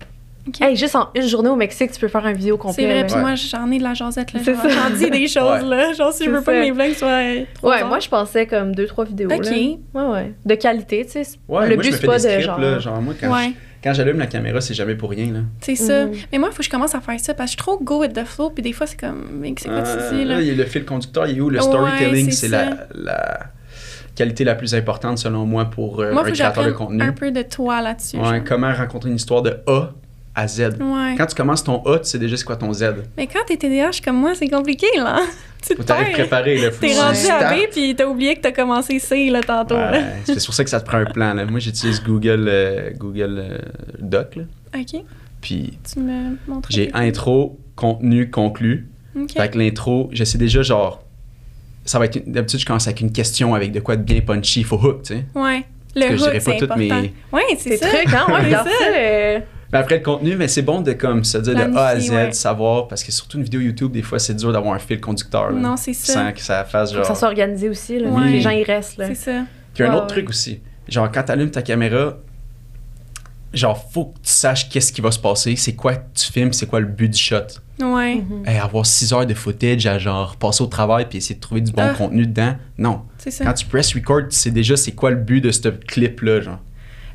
[0.60, 2.82] Hey, juste en une journée au Mexique, tu peux faire un vidéo complet.
[2.84, 3.20] C'est vrai, puis Ouais.
[3.22, 4.40] moi, j'en ai de la jasette, là.
[4.44, 4.52] Ça.
[4.68, 5.68] J'en dis des choses, Ouais.
[5.76, 5.92] là.
[5.94, 6.64] Genre, si je veux pas que ça.
[6.64, 7.22] mes vlogs soient.
[7.54, 7.88] trop Ouais, heures.
[7.88, 9.30] moi, je pensais comme deux, trois vidéos.
[9.32, 9.42] Ok.
[9.46, 9.50] Là.
[9.50, 10.34] Ouais, ouais.
[10.44, 11.38] De qualité, tu sais.
[11.48, 12.60] Ouais, le moi, but, je me c'est fais pas des de scripts, genre.
[12.60, 12.78] là.
[12.78, 13.52] Genre, moi, quand Ouais.
[13.54, 15.40] je- quand j'allume la caméra, c'est jamais pour rien, là.
[15.60, 16.06] C'est ça.
[16.06, 16.12] Mhm.
[16.32, 17.78] Mais moi, il faut que je commence à faire ça parce que je suis trop
[17.84, 19.28] go with the flow, puis des fois, c'est comme.
[19.40, 20.36] Mais c'est quoi tu dis, là?
[20.36, 21.50] là, il y a le fil conducteur, il est où?
[21.50, 23.38] Le storytelling, c'est la, la
[24.14, 27.02] qualité la plus importante, selon moi, pour euh, Moi, un faut que créateur de contenu.
[27.02, 28.16] un peu de toi là-dessus.
[28.16, 29.92] Ouais, comment raconter une histoire de A
[30.34, 30.60] à Z.
[30.80, 31.14] Ouais.
[31.16, 32.94] Quand tu commences ton A, tu sais déjà c'est quoi ton Z.
[33.16, 35.20] Mais quand t'es TDAH comme moi, c'est compliqué, là.
[35.66, 36.70] tu Faut t'arriver préparé, là.
[36.70, 39.40] Faut T'es que tu rendu à B, puis t'as oublié que t'as commencé C, là,
[39.42, 39.76] tantôt.
[39.76, 41.34] Ouais, c'est pour ça que ça te prend un plan.
[41.34, 41.44] Là.
[41.46, 43.58] Moi, j'utilise Google, euh, Google euh,
[44.00, 44.36] Doc.
[44.36, 44.42] Là.
[44.76, 45.02] OK.
[45.40, 46.68] Puis Tu me montres.
[46.72, 48.88] j'ai intro, contenu, conclu.
[49.16, 49.32] OK.
[49.36, 51.02] Fait que l'intro, je sais déjà, genre,
[51.84, 52.16] ça va être.
[52.16, 54.64] une- D'habitude, je commence avec une question, avec de quoi de bien punchy.
[54.64, 55.24] Faut hook, tu sais.
[55.34, 55.64] Ouais.
[55.94, 57.00] Le Parce que je hook, dirais pas c'est toutes important.
[57.02, 57.86] mes- Ouais, c'est ça.
[57.86, 58.24] truc, hein?
[58.28, 59.44] Ouais, C'est regarde ça.
[59.78, 62.32] Après le contenu, mais c'est bon de comme se dire de A à Z, ouais.
[62.32, 65.50] savoir, parce que surtout une vidéo YouTube, des fois, c'est dur d'avoir un fil conducteur.
[65.50, 66.12] là, Non, c'est ça.
[66.12, 67.14] Sans que ça fasse Faut que genre.
[67.14, 68.08] ça soit organisé aussi, là.
[68.26, 69.06] Les gens, ils restent, là.
[69.08, 69.42] C'est ça.
[69.74, 70.08] Puis un autre ouais.
[70.08, 72.14] truc aussi, genre quand t'allumes ta caméra,
[73.52, 76.52] genre faut que tu saches qu'est-ce qui va se passer, c'est quoi que tu filmes,
[76.52, 77.38] c'est quoi le but du shot.
[77.80, 78.22] Ouais.
[78.46, 81.60] Hey, avoir 6 heures de footage à genre passer au travail puis essayer de trouver
[81.60, 81.94] du bon Ah.
[81.94, 83.02] contenu dedans, non.
[83.18, 83.44] C'est ça.
[83.44, 86.40] Quand tu press record, tu sais déjà c'est quoi le but de ce clip là,
[86.40, 86.60] genre.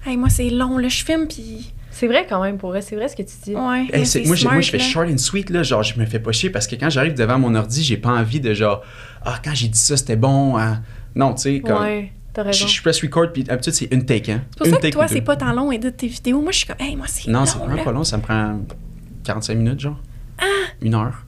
[0.05, 0.87] Hey, moi, c'est long, là.
[0.87, 1.73] Je filme, puis.
[1.99, 2.81] C'est vrai quand même, pour vrai.
[2.81, 3.55] C'est vrai ce que tu dis.
[3.55, 3.81] Ouais.
[3.81, 6.19] Hey, mais c'est- c'est moi, je fais short and sweet, là, genre, je me fais
[6.19, 8.81] pas chier parce que quand j'arrive devant mon ordi, j'ai pas envie de genre,
[9.25, 10.57] ah, quand j'ai dit ça, c'était bon.
[10.57, 10.81] hein.
[11.15, 12.67] Non, tu sais, comme, Ouais, je, raison.
[12.67, 14.41] je press record, puis d'habitude, c'est une take, hein.
[14.51, 16.41] C'est pour une ça que take toi, c'est pas tant long, édite tes vidéos.
[16.41, 17.83] Moi, je suis comme, hey, moi, c'est Non, long, c'est vraiment là.
[17.83, 18.59] pas long, ça me prend
[19.25, 19.99] 45 minutes, genre.
[20.37, 20.43] Ah!
[20.81, 21.25] Une heure.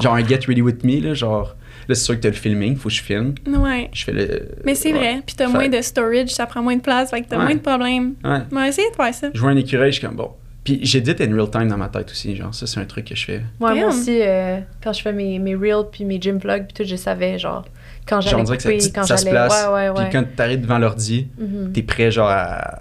[0.00, 1.56] Genre un Get Ready With Me, là, genre,
[1.88, 3.34] là, c'est sûr que t'as le filming, faut que je filme.
[3.46, 3.90] Ouais.
[3.92, 4.48] Je fais le.
[4.64, 4.98] Mais c'est ouais.
[4.98, 5.22] vrai.
[5.26, 7.44] Puis t'as Fait- moins de storage, ça prend moins de place, fait que t'as Ouais.
[7.44, 8.14] moins de problèmes.
[8.24, 8.38] Ouais.
[8.50, 9.28] On va essayer de faire ça.
[9.32, 10.30] Je vois un écureuil, je suis comme, bon.
[10.64, 13.16] Puis j'édite in real time dans ma tête aussi, genre, ça, c'est un truc que
[13.16, 13.40] je fais.
[13.58, 16.72] Ouais, moi aussi, euh, quand je fais mes, mes reels puis mes gym vlogs, puis
[16.84, 17.64] tout, je savais, genre,
[18.06, 19.32] quand j'allais dirait que couper, ça, quand ça se j'allais...
[19.36, 19.66] place.
[19.66, 20.10] Ouais, ouais, Puis ouais.
[20.12, 21.72] quand t'arrives devant l'ordi, Mhm.
[21.72, 22.78] t'es prêt, genre, à.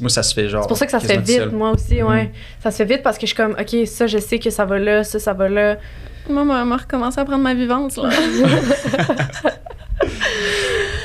[0.00, 0.62] Moi, ça se fait, genre.
[0.62, 2.24] C'est pour ça que ça se fait vite, moi aussi, ouais.
[2.24, 2.30] Mhm.
[2.62, 4.64] Ça se fait vite parce que je suis comme, OK, ça, je sais que ça
[4.64, 5.76] va là, ça, ça va là.
[6.28, 8.10] Moi, moi, recommencer à prendre ma vivance, là.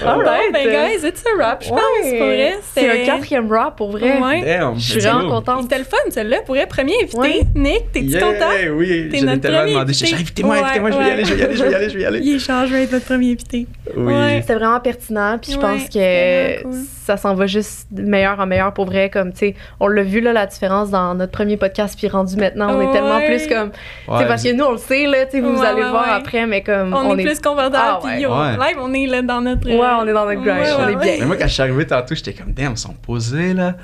[0.06, 0.52] Alright.
[0.54, 2.18] Ben, guys, it's a wrap, je pense, Ouais.
[2.18, 2.58] pour vrai.
[2.74, 4.20] C'est un quatrième rap, pour vrai.
[4.22, 4.41] Ouais.
[4.43, 5.64] Damn, Je suis vraiment contente.
[5.64, 6.66] C'était le fun, celle-là, pour vrai.
[6.68, 7.18] Premier invité.
[7.18, 7.41] Ouais.
[7.56, 8.45] Nick, t'es-tu Yeah, content?
[8.74, 9.91] oui, T'es je l'ai notre tellement premier demandé.
[9.91, 10.06] invité.
[10.06, 11.72] J'ai dit, invitez-moi, Ouais, invitez-moi, je vais y aller, je vais y aller, je vais
[11.72, 12.20] y aller, je vais y aller.
[12.24, 13.68] Il est chargé, je vais être votre premier invité.
[13.95, 14.14] Oui.
[14.14, 14.39] Ouais.
[14.41, 16.72] C'était vraiment pertinent, puis je pense que cool.
[17.06, 19.10] ça s'en va juste de meilleur en meilleur pour vrai.
[19.10, 22.36] Comme, tu sais, on l'a vu, là, la différence dans notre premier podcast, puis rendu
[22.38, 23.72] maintenant, on est tellement plus comme.
[23.72, 25.80] tu Ouais, sais, parce que nous, on le sait, là, tu sais, vous Ouais, allez
[25.80, 26.14] ouais, le voir ouais.
[26.16, 26.93] après, mais comme.
[26.93, 28.22] On, est, plus confortable, Ah, puis ouais.
[28.22, 28.54] yo, Ouais.
[28.68, 29.68] live, on est là dans notre...
[29.95, 31.15] Ouais, on est dans notre grind, on est bien.
[31.19, 33.75] Mais moi, quand je suis arrivé tantôt, j'étais comme, damn, ils sont posés, là.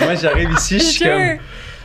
[0.00, 1.38] Moi, j'arrive ici, je suis comme,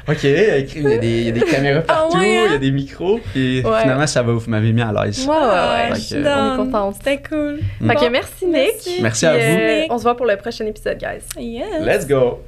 [0.10, 2.52] OK, il y, a des, il y a des caméras Ah partout, il ouais, hein?
[2.52, 3.82] y a des micros, puis Ouais.
[3.82, 5.26] finalement, ça va, vous m'avez mis à l'aise.
[5.28, 5.96] Ouais, ouais, Ah, ouais.
[5.96, 6.28] je suis Fait que-.
[6.28, 6.96] On est contente.
[6.98, 7.60] C'était cool.
[7.82, 7.90] Mm.
[7.90, 9.02] Fait que merci, Nick.
[9.02, 9.26] merci.
[9.26, 9.40] À vous.
[9.44, 11.24] euh, on se voit pour le prochain épisode, guys.
[11.38, 11.66] Yes.
[11.86, 12.40] Let's go!